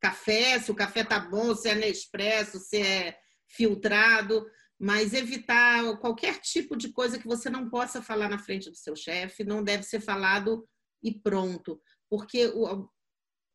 [0.00, 4.44] café, se o café tá bom, se é Nespresso, se é filtrado,
[4.78, 8.94] mas evitar qualquer tipo de coisa que você não possa falar na frente do seu
[8.94, 10.68] chefe, não deve ser falado
[11.02, 12.52] e pronto, porque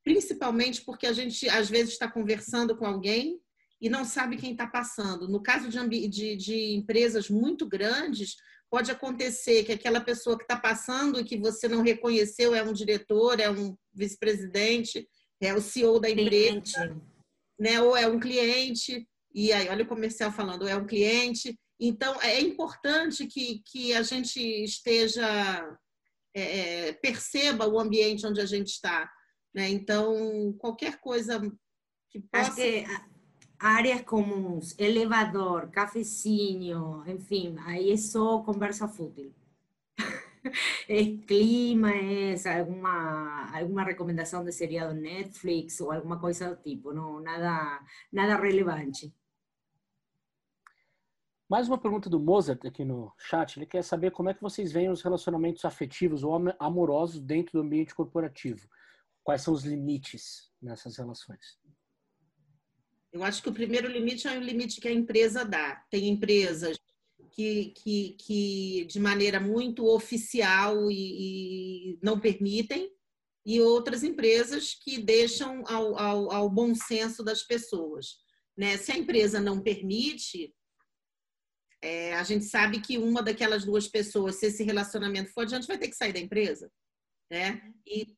[0.03, 3.39] principalmente porque a gente às vezes está conversando com alguém
[3.79, 5.27] e não sabe quem está passando.
[5.27, 8.35] No caso de, de, de, empresas muito grandes,
[8.69, 12.73] pode acontecer que aquela pessoa que está passando e que você não reconheceu é um
[12.73, 15.07] diretor, é um vice-presidente,
[15.41, 16.95] é o CEO da empresa,
[17.59, 17.81] né?
[17.81, 21.59] ou é um cliente, e aí olha o comercial falando, é um cliente.
[21.79, 25.77] Então, é importante que, que a gente esteja,
[26.33, 29.11] é, é perceba o ambiente onde a gente está.
[29.53, 29.69] Né?
[29.69, 31.39] Então, qualquer coisa
[32.09, 32.47] que possa...
[32.47, 32.85] Acho que
[33.59, 39.33] áreas comuns, elevador, cafezinho, enfim, aí é só conversa fútil.
[40.87, 47.21] es clima, es alguna, alguna recomendación de seriado Netflix ou alguma coisa do tipo, não,
[47.21, 47.79] nada,
[48.11, 49.13] nada relevante.
[51.49, 53.57] Mais uma pergunta do Mozart aqui no chat.
[53.57, 57.61] Ele quer saber como é que vocês veem os relacionamentos afetivos ou amorosos dentro do
[57.65, 58.67] ambiente corporativo.
[59.23, 61.57] Quais são os limites nessas relações?
[63.11, 65.75] Eu acho que o primeiro limite é o limite que a empresa dá.
[65.89, 66.77] Tem empresas
[67.31, 72.91] que, que, que de maneira muito oficial e, e, não permitem,
[73.45, 78.17] e outras empresas que deixam ao, ao, ao bom senso das pessoas.
[78.57, 78.77] Né?
[78.77, 80.53] Se a empresa não permite,
[81.81, 85.77] é, a gente sabe que uma daquelas duas pessoas, se esse relacionamento for adiante, vai
[85.77, 86.71] ter que sair da empresa.
[87.29, 87.73] Né?
[87.85, 88.15] E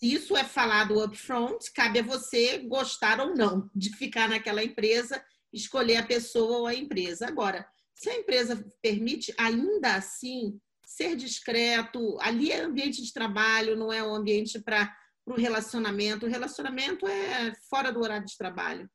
[0.00, 5.22] isso é falado upfront, cabe a você gostar ou não de ficar naquela empresa,
[5.52, 7.26] escolher a pessoa ou a empresa.
[7.26, 13.92] Agora, se a empresa permite, ainda assim, ser discreto, ali é ambiente de trabalho, não
[13.92, 14.94] é um ambiente para
[15.24, 16.26] o relacionamento.
[16.26, 18.88] O relacionamento é fora do horário de trabalho.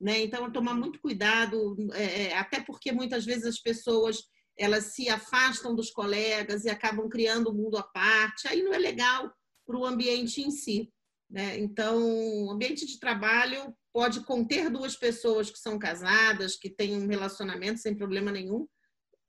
[0.00, 0.22] Né?
[0.22, 4.22] Então, tomar muito cuidado, é, é, até porque muitas vezes as pessoas
[4.56, 8.48] elas se afastam dos colegas e acabam criando um mundo à parte.
[8.48, 9.32] Aí não é legal
[9.68, 10.90] para o ambiente em si.
[11.28, 11.58] Né?
[11.58, 12.02] Então,
[12.46, 17.78] o ambiente de trabalho pode conter duas pessoas que são casadas, que têm um relacionamento
[17.78, 18.66] sem problema nenhum,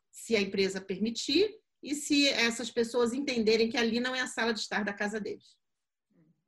[0.09, 4.53] se a empresa permitir e se essas pessoas entenderem que ali não é a sala
[4.53, 5.58] de estar da casa deles.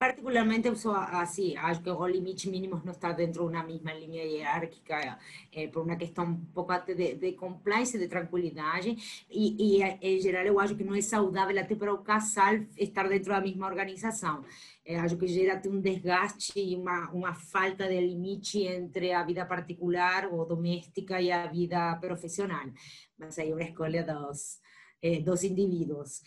[0.01, 3.93] Particularmente eu sou assim, acho que os limites mínimos não estão dentro de uma mesma
[3.93, 5.19] linha hierárquica,
[5.53, 8.97] é, por uma questão um pouco até de, de compliance, de tranquilidade,
[9.29, 13.07] e, e em geral eu acho que não é saudável até para o casal estar
[13.07, 14.43] dentro da mesma organização.
[14.83, 19.23] É, acho que gera até um desgaste e uma, uma falta de limite entre a
[19.23, 22.65] vida particular ou doméstica e a vida profissional.
[23.19, 24.59] Mas aí é uma escolha dos,
[25.23, 26.23] dos indivíduos.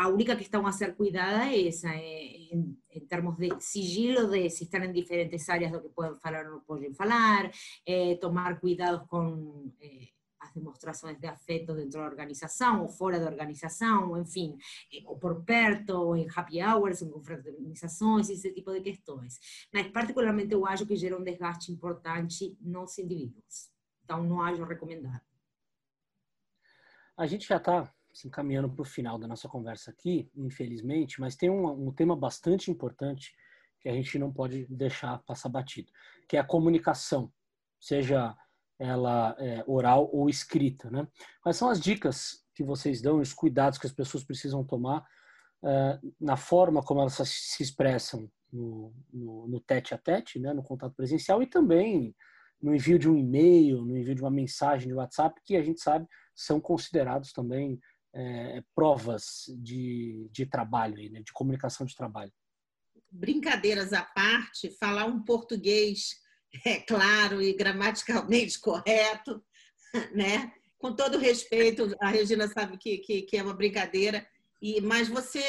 [0.00, 4.48] A única que estão a ser cuidada é essa, em, em termos de sigilo, de
[4.48, 7.50] se estão em diferentes áreas do que podem falar ou não podem falar,
[7.84, 10.08] eh, tomar cuidados com eh,
[10.40, 14.56] as demonstrações de afeto dentro da organização ou fora da organização, enfim,
[14.90, 19.38] eh, ou por perto, ou em happy hours, em confraternizações, esse tipo de questões.
[19.70, 23.68] Mas, particularmente, eu acho que gera um desgaste importante nos indivíduos.
[24.02, 25.20] Então, não acho recomendado.
[27.18, 31.36] A gente já está se encaminhando para o final da nossa conversa aqui, infelizmente, mas
[31.36, 33.32] tem um, um, tema bastante importante
[33.80, 35.90] que a gente não pode deixar passar batido,
[36.28, 37.32] que é a comunicação,
[37.80, 38.36] seja
[38.78, 41.06] ela é, oral ou escrita, né?
[41.42, 45.06] Quais são as dicas que vocês dão, os cuidados que as pessoas precisam tomar
[45.62, 50.62] uh, na forma como elas se expressam no, no, no tete a tete, né, no
[50.62, 52.14] contato presencial e também
[52.60, 55.80] no envio de um e-mail, no envio de uma mensagem de WhatsApp, que a gente
[55.80, 57.78] sabe são considerados também
[58.14, 62.32] é, provas de, de trabalho, né, de comunicação de trabalho?
[63.10, 66.16] Brincadeiras à parte, falar um português
[66.64, 69.42] é claro e gramaticalmente correto,
[70.12, 70.52] né?
[70.78, 74.26] Com todo respeito, a Regina sabe que, que, que é uma brincadeira,
[74.62, 75.42] e mas você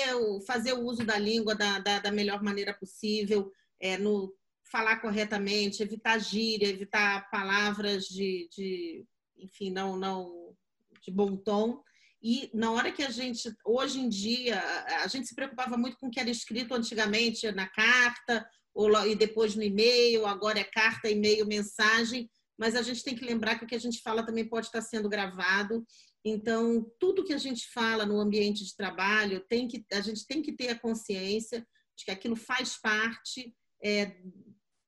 [0.45, 4.33] fazer o uso da língua da, da, da melhor maneira possível, é, no
[4.71, 9.05] falar corretamente, evitar gíria, evitar palavras de, de
[9.37, 10.55] enfim, não, não
[11.01, 11.83] de bom tom,
[12.21, 14.61] e na hora que a gente, hoje em dia,
[15.03, 19.15] a gente se preocupava muito com o que era escrito antigamente na carta, ou, e
[19.15, 23.65] depois no e-mail, agora é carta, e-mail, mensagem, mas a gente tem que lembrar que
[23.65, 25.83] o que a gente fala também pode estar sendo gravado.
[26.23, 30.43] Então, tudo que a gente fala no ambiente de trabalho, tem que, a gente tem
[30.43, 31.67] que ter a consciência
[31.97, 34.15] de que aquilo faz parte é,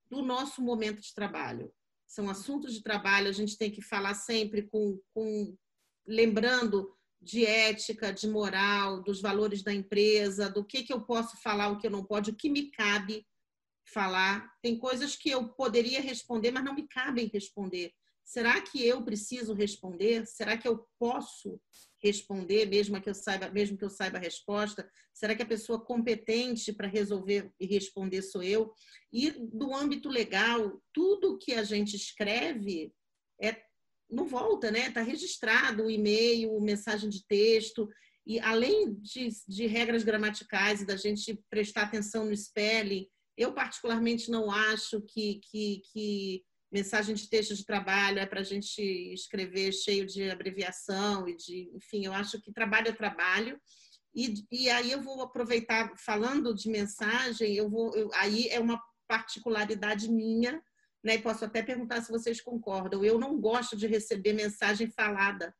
[0.08, 1.74] do nosso momento de trabalho.
[2.06, 5.58] São assuntos de trabalho, a gente tem que falar sempre com, com
[6.06, 11.70] lembrando de ética, de moral, dos valores da empresa, do que, que eu posso falar,
[11.70, 13.26] o que eu não pode, o que me cabe
[13.86, 14.52] falar.
[14.62, 17.94] Tem coisas que eu poderia responder, mas não me cabem responder.
[18.26, 20.26] Será que eu preciso responder?
[20.26, 21.60] Será que eu posso
[22.02, 24.90] responder, mesmo que eu saiba, mesmo que eu saiba a resposta?
[25.14, 28.74] Será que a pessoa competente para resolver e responder sou eu?
[29.12, 32.94] E do âmbito legal, tudo que a gente escreve
[33.42, 33.62] é
[34.14, 34.88] não volta, né?
[34.88, 37.90] Está registrado o e-mail, mensagem de texto.
[38.26, 43.08] E além de, de, regras gramaticais e da gente prestar atenção no spelling,
[43.38, 48.44] eu particularmente não acho que, que, que mensagem de texto de trabalho é para a
[48.44, 48.82] gente
[49.14, 53.60] escrever cheio de abreviação e de, enfim, eu acho que trabalho é trabalho.
[54.16, 58.80] E, e aí eu vou aproveitar falando de mensagem, eu vou, eu, aí é uma
[59.08, 60.62] particularidade minha
[61.04, 61.16] né?
[61.16, 63.04] E posso até perguntar se vocês concordam.
[63.04, 65.54] Eu não gosto de receber mensagem falada,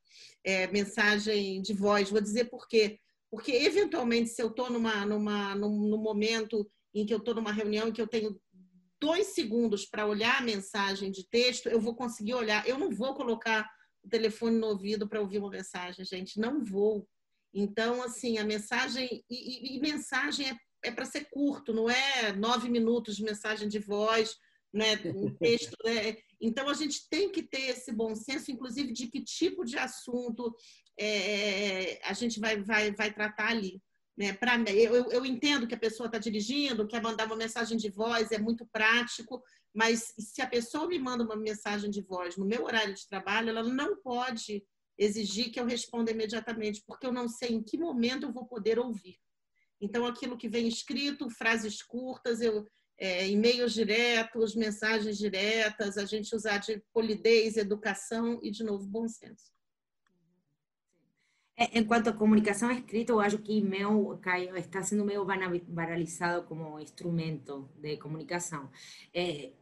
[0.44, 2.10] é, mensagem de voz.
[2.10, 3.00] Vou dizer por quê.
[3.30, 7.52] Porque, eventualmente, se eu estou numa, numa, num, num momento em que eu estou numa
[7.52, 8.40] reunião em que eu tenho
[9.02, 12.66] dois segundos para olhar a mensagem de texto, eu vou conseguir olhar.
[12.68, 13.70] Eu não vou colocar
[14.04, 16.40] o telefone no ouvido para ouvir uma mensagem, gente.
[16.40, 17.08] Não vou.
[17.54, 19.26] Então, assim, a mensagem.
[19.30, 23.68] E, e, e mensagem é, é para ser curto, não é nove minutos de mensagem
[23.68, 24.38] de voz
[24.74, 24.98] né,
[25.40, 25.76] texto.
[25.86, 26.18] Né?
[26.42, 30.54] Então, a gente tem que ter esse bom senso, inclusive, de que tipo de assunto
[31.00, 33.82] é, a gente vai, vai, vai tratar ali.
[34.18, 34.34] Né?
[34.34, 38.32] Pra, eu, eu entendo que a pessoa está dirigindo, quer mandar uma mensagem de voz,
[38.32, 39.42] é muito prático,
[39.74, 43.50] mas se a pessoa me manda uma mensagem de voz no meu horário de trabalho,
[43.50, 44.64] ela não pode
[44.98, 48.78] exigir que eu responda imediatamente, porque eu não sei em que momento eu vou poder
[48.78, 49.18] ouvir.
[49.82, 52.66] Então, aquilo que vem escrito, frases curtas, eu,
[52.98, 59.08] é, e-mails diretos, mensagens diretas, a gente usar de polidez, educação e, de novo, bom
[59.08, 59.54] senso.
[61.56, 64.20] En cuanto a comunicación escrita, eu acho que email
[64.58, 68.72] está sendo meio banalizado como instrumento de comunicação.
[69.14, 69.54] Eh,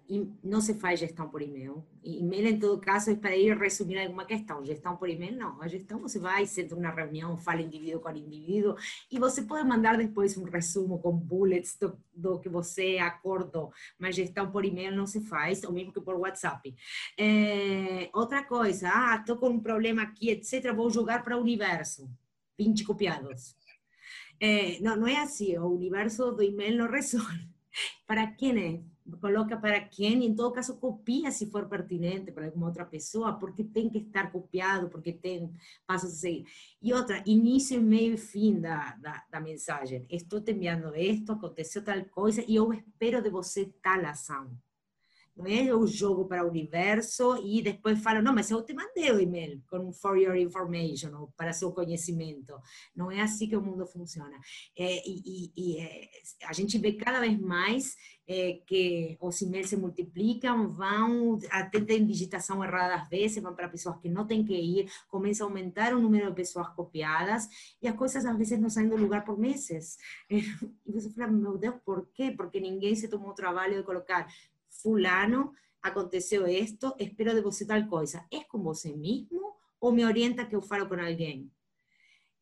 [0.44, 1.86] não se faz gestão por e-mail.
[2.04, 4.66] E-mail, em todo caso, é para ir resumir alguma questão.
[4.66, 5.62] Gestão por e-mail, não.
[5.62, 8.76] A gestão você vai, senta uma reunião, fala indivíduo com indivíduo,
[9.12, 13.72] e você pode mandar depois um resumo com bullets do, do que você acordou.
[13.98, 16.76] Mas gestão por e-mail não se faz, o mesmo que por WhatsApp.
[17.18, 21.62] É, outra coisa, ah, estou com um problema aqui, etc., vou jogar para o universo
[21.62, 22.10] universo,
[22.58, 23.56] 20 copiados.
[24.40, 27.48] Eh, no, no es así, o universo do email no resolve.
[28.08, 28.91] ¿Para quién es?
[29.20, 33.38] Coloca para quién y en todo caso copia si for pertinente para alguma outra pessoa,
[33.40, 35.52] porque tem que estar copiado, porque tem
[35.86, 36.46] passos a seguir.
[36.82, 40.06] E outra, início, meio e fim da, da, da mensagem.
[40.10, 44.52] Estou te enviando isto, aconteceu tal coisa e eu espero de você tal ação.
[45.42, 49.20] Não é jogo para o universo e depois falo, não, mas eu te mandei o
[49.20, 52.54] e-mail com for your information, ou para seu conhecimento.
[52.96, 54.38] Não é assim que o mundo funciona.
[54.78, 56.10] É, e, e é,
[56.46, 57.96] a gente vê cada vez mais
[58.28, 63.68] é, que os e-mails se multiplicam, vão, até tem digitação errada às vezes, vão para
[63.68, 67.48] pessoas que não têm que ir, começa a aumentar o número de pessoas copiadas,
[67.82, 69.98] e as coisas às vezes não saem do lugar por meses.
[70.84, 72.34] E você fala, meu Deus, por quê?
[72.36, 74.28] Porque ninguém se tomou o trabalho de colocar
[74.82, 78.26] fulano, aconteceu esto, espero de você tal coisa.
[78.32, 79.56] É com você mesmo
[79.92, 81.52] me orienta que eu falo com alguém?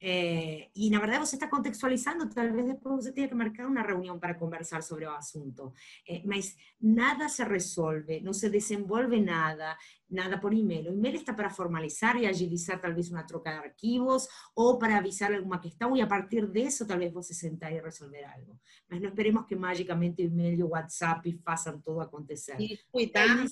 [0.01, 3.83] Eh, y la verdad vos está contextualizando, tal vez después usted tiene que marcar una
[3.83, 5.73] reunión para conversar sobre el asunto.
[6.05, 9.77] Eh, mas nada se resuelve, no se desenvolve nada,
[10.07, 10.87] nada por email.
[10.87, 14.97] O email está para formalizar y agilizar tal vez una troca de archivos o para
[14.97, 18.23] avisar alguna questão y a partir de eso tal vez vos se sentar y resolver
[18.25, 18.57] algo.
[18.87, 22.55] Mas no esperemos que mágicamente email y WhatsApp façam todo acontecer.
[22.59, 23.45] E cuidado,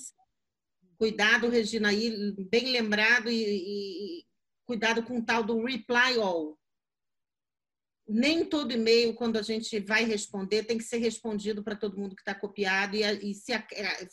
[0.96, 4.27] cuidado, Regina, aí bem lembrado e, e
[4.68, 6.58] cuidado com o tal do reply all.
[8.06, 12.14] Nem todo e-mail, quando a gente vai responder, tem que ser respondido para todo mundo
[12.14, 13.64] que está copiado, e, e se, é,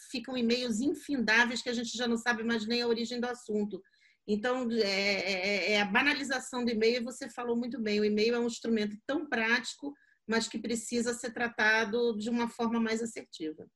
[0.10, 3.82] ficam e-mails infindáveis que a gente já não sabe mais nem a origem do assunto.
[4.28, 8.40] Então, é, é, é a banalização do e-mail, você falou muito bem, o e-mail é
[8.40, 9.94] um instrumento tão prático,
[10.28, 13.68] mas que precisa ser tratado de uma forma mais assertiva.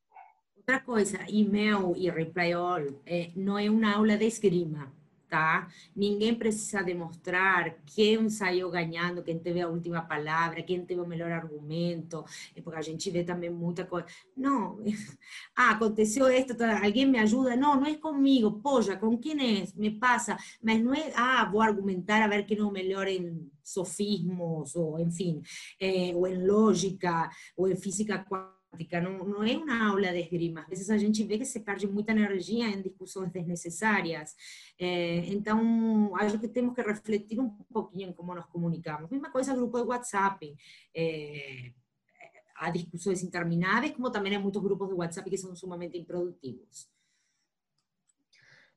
[0.55, 4.98] Outra coisa, e-mail e reply all é, não é uma aula de esgrima.
[5.29, 5.67] Tá?
[5.95, 11.31] Ninguém precisa demonstrar quem saiu ganhando, quem teve a última palavra, quem teve o melhor
[11.31, 12.25] argumento,
[12.63, 14.07] porque a gente vê também muita coisa.
[14.35, 14.79] Não,
[15.55, 17.55] ah, aconteceu isto, alguém me ajuda?
[17.55, 19.65] Não, não é comigo, poxa, com quem é?
[19.75, 23.49] Me passa, mas não é, ah, vou argumentar a ver quem é o melhor em
[23.63, 25.41] sofismos, ou enfim,
[25.79, 30.19] eh, ou em lógica, ou em física quântica prática, não, não é uma aula de
[30.19, 30.61] esgrima.
[30.61, 34.35] Às vezes a gente vê que se perde muita energia em discussões desnecessárias.
[34.79, 39.09] É, então, acho que temos que refletir um pouquinho em como nos comunicamos.
[39.09, 40.55] Mesma coisa grupo de WhatsApp.
[40.95, 41.71] É,
[42.55, 46.89] há discussões intermináveis, como também há muitos grupos de WhatsApp que são sumamente improdutivos.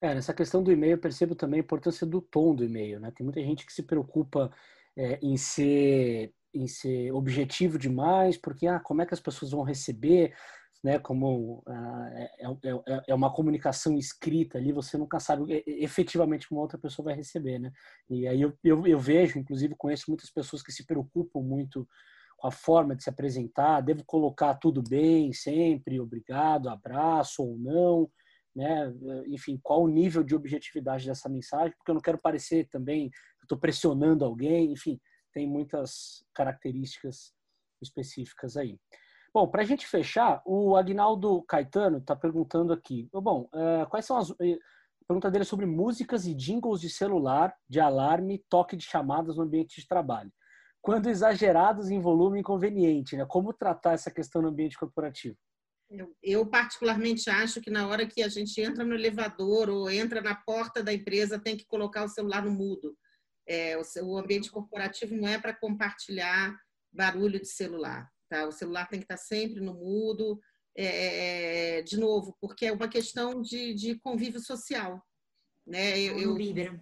[0.00, 2.98] É, nessa questão do e-mail, eu percebo também a importância do tom do e-mail.
[2.98, 3.12] Né?
[3.12, 4.52] Tem muita gente que se preocupa
[4.96, 9.62] é, em ser em ser objetivo demais, porque ah, como é que as pessoas vão
[9.62, 10.34] receber,
[10.82, 10.98] né?
[10.98, 16.78] Como ah, é, é, é, uma comunicação escrita ali, você nunca sabe efetivamente como outra
[16.78, 17.72] pessoa vai receber, né?
[18.10, 21.88] E aí eu, eu, eu vejo, inclusive conheço muitas pessoas que se preocupam muito
[22.36, 28.10] com a forma de se apresentar, devo colocar tudo bem sempre, obrigado, abraço ou não,
[28.54, 28.92] né?
[29.28, 33.44] Enfim, qual o nível de objetividade dessa mensagem, porque eu não quero parecer também que
[33.44, 35.00] estou pressionando alguém, enfim,
[35.32, 37.32] tem muitas características
[37.80, 38.78] específicas aí.
[39.34, 43.08] Bom, para a gente fechar, o Agnaldo Caetano está perguntando aqui.
[43.12, 44.30] Bom, uh, quais são as.
[44.40, 44.58] Eh,
[45.02, 49.36] a pergunta dele é sobre músicas e jingles de celular, de alarme, toque de chamadas
[49.36, 50.32] no ambiente de trabalho.
[50.80, 53.24] Quando exagerados em volume inconveniente, né?
[53.26, 55.36] Como tratar essa questão no ambiente corporativo?
[55.90, 60.22] Eu, eu, particularmente acho que na hora que a gente entra no elevador ou entra
[60.22, 62.96] na porta da empresa, tem que colocar o celular no mudo.
[63.46, 66.56] É, o, o ambiente corporativo não é para compartilhar
[66.92, 68.10] barulho de celular.
[68.28, 68.46] Tá?
[68.46, 70.40] O celular tem que estar sempre no mudo.
[70.74, 75.02] É, é, é de novo, porque é uma questão de, de convívio social.
[75.66, 76.00] Né?
[76.00, 76.80] Eu, eu, vibra.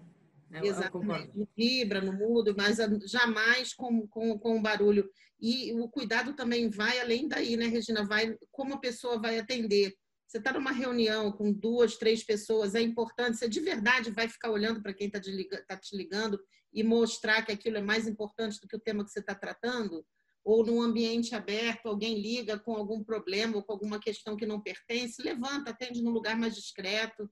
[0.53, 1.33] Eu, exatamente.
[1.37, 5.09] Eu vibra no mudo, mas jamais com, com, com barulho.
[5.41, 8.05] E o cuidado também vai além daí, né, Regina?
[8.05, 9.97] Vai como a pessoa vai atender.
[10.31, 14.53] Você está numa reunião com duas, três pessoas, é importante, você de verdade vai ficar
[14.53, 15.21] olhando para quem está
[15.67, 16.41] tá te ligando
[16.73, 20.07] e mostrar que aquilo é mais importante do que o tema que você está tratando?
[20.45, 24.61] Ou num ambiente aberto, alguém liga com algum problema ou com alguma questão que não
[24.61, 27.29] pertence, levanta, atende num lugar mais discreto.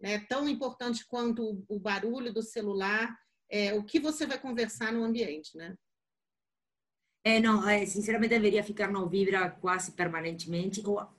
[0.00, 3.14] É tão importante quanto o barulho do celular,
[3.50, 5.76] é, o que você vai conversar no ambiente, né?
[7.22, 11.17] É, não, é, sinceramente deveria ficar no vibra quase permanentemente, ou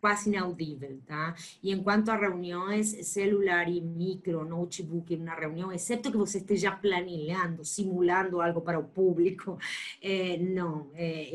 [0.00, 1.34] quase inaudível, tá?
[1.62, 7.64] E enquanto a reuniões celular e micro, notebook uma reunião, exceto que você esteja planilhando,
[7.64, 9.58] simulando algo para o público,
[10.00, 11.30] é, não, é,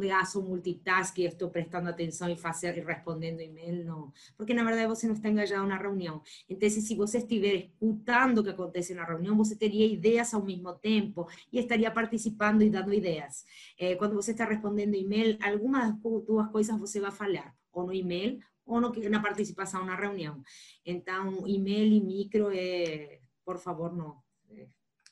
[0.00, 4.64] de ah, sou multitasking, estou prestando atenção e fazer e respondendo e-mail, não, porque na
[4.64, 6.22] verdade você não está engajado na reunião.
[6.48, 10.72] Então, se você estiver escutando o que acontece na reunião, você teria ideias ao mesmo
[10.74, 13.44] tempo e estaria participando e dando ideias.
[13.78, 15.94] É, quando você está respondendo e-mail, algumas
[16.26, 20.42] duas coisas você vai vai falhar, ou no e-mail, ou no, na participação na reunião.
[20.84, 24.16] Então, e-mail e micro é, por favor, não.
[24.50, 24.66] É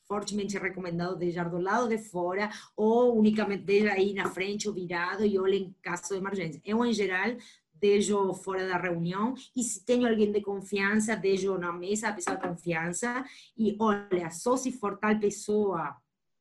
[0.07, 5.25] fortemente recomendado deixar do lado de fora ou unicamente deixar aí na frente ou virado
[5.25, 6.63] e olha em caso de emergência.
[6.65, 7.37] Eu, em geral,
[7.75, 12.37] deixo fora da reunião e se tenho alguém de confiança, deixo na mesa a pessoa
[12.37, 13.25] de confiança
[13.57, 15.97] e olha, só se for tal pessoa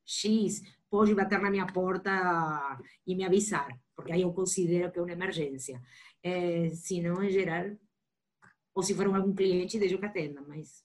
[0.05, 5.01] X pode bater na minha porta e me avisar porque aí eu considero que é
[5.01, 5.81] uma emergência.
[6.21, 7.77] É, se não, em geral,
[8.73, 10.83] ou se for algum cliente, deixo que atenda, mas...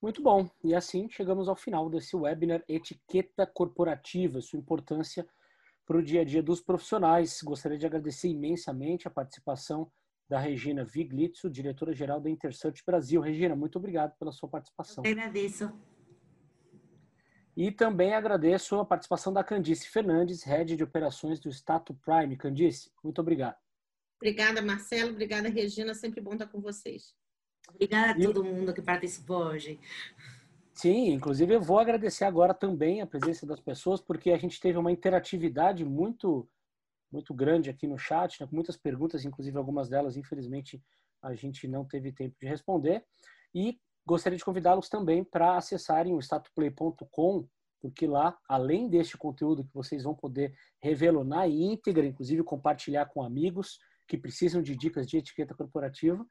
[0.00, 0.48] Muito bom.
[0.62, 5.28] E assim chegamos ao final desse webinar Etiqueta Corporativa, sua importância
[5.84, 7.40] para o dia a dia dos profissionais.
[7.42, 9.90] Gostaria de agradecer imensamente a participação
[10.28, 13.20] da Regina Viglitzo, diretora-geral da Intersearch Brasil.
[13.20, 15.02] Regina, muito obrigado pela sua participação.
[15.04, 15.72] Eu agradeço.
[17.58, 22.36] E também agradeço a participação da Candice Fernandes, Head de Operações do Stato Prime.
[22.36, 23.56] Candice, muito obrigado.
[24.14, 25.10] Obrigada, Marcelo.
[25.10, 25.92] Obrigada, Regina.
[25.92, 27.16] Sempre bom estar com vocês.
[27.68, 29.80] Obrigada a todo mundo que participou hoje.
[30.72, 34.78] Sim, inclusive eu vou agradecer agora também a presença das pessoas, porque a gente teve
[34.78, 36.48] uma interatividade muito
[37.10, 40.80] muito grande aqui no chat, né, com muitas perguntas, inclusive algumas delas, infelizmente,
[41.20, 43.04] a gente não teve tempo de responder.
[43.52, 47.46] E Gostaria de convidá-los também para acessarem o statuplay.com,
[47.78, 53.22] porque lá, além deste conteúdo que vocês vão poder revelar na íntegra, inclusive compartilhar com
[53.22, 56.26] amigos que precisam de dicas de etiqueta corporativa,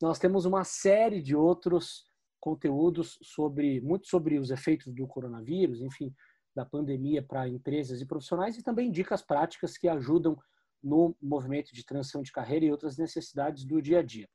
[0.00, 2.04] nós temos uma série de outros
[2.38, 6.14] conteúdos sobre muito sobre os efeitos do coronavírus, enfim,
[6.54, 10.38] da pandemia para empresas e profissionais e também dicas práticas que ajudam
[10.80, 14.28] no movimento de transição de carreira e outras necessidades do dia a dia.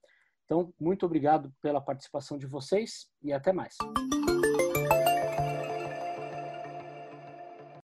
[0.51, 3.73] Então, muito obrigado pela participação de vocês e até mais.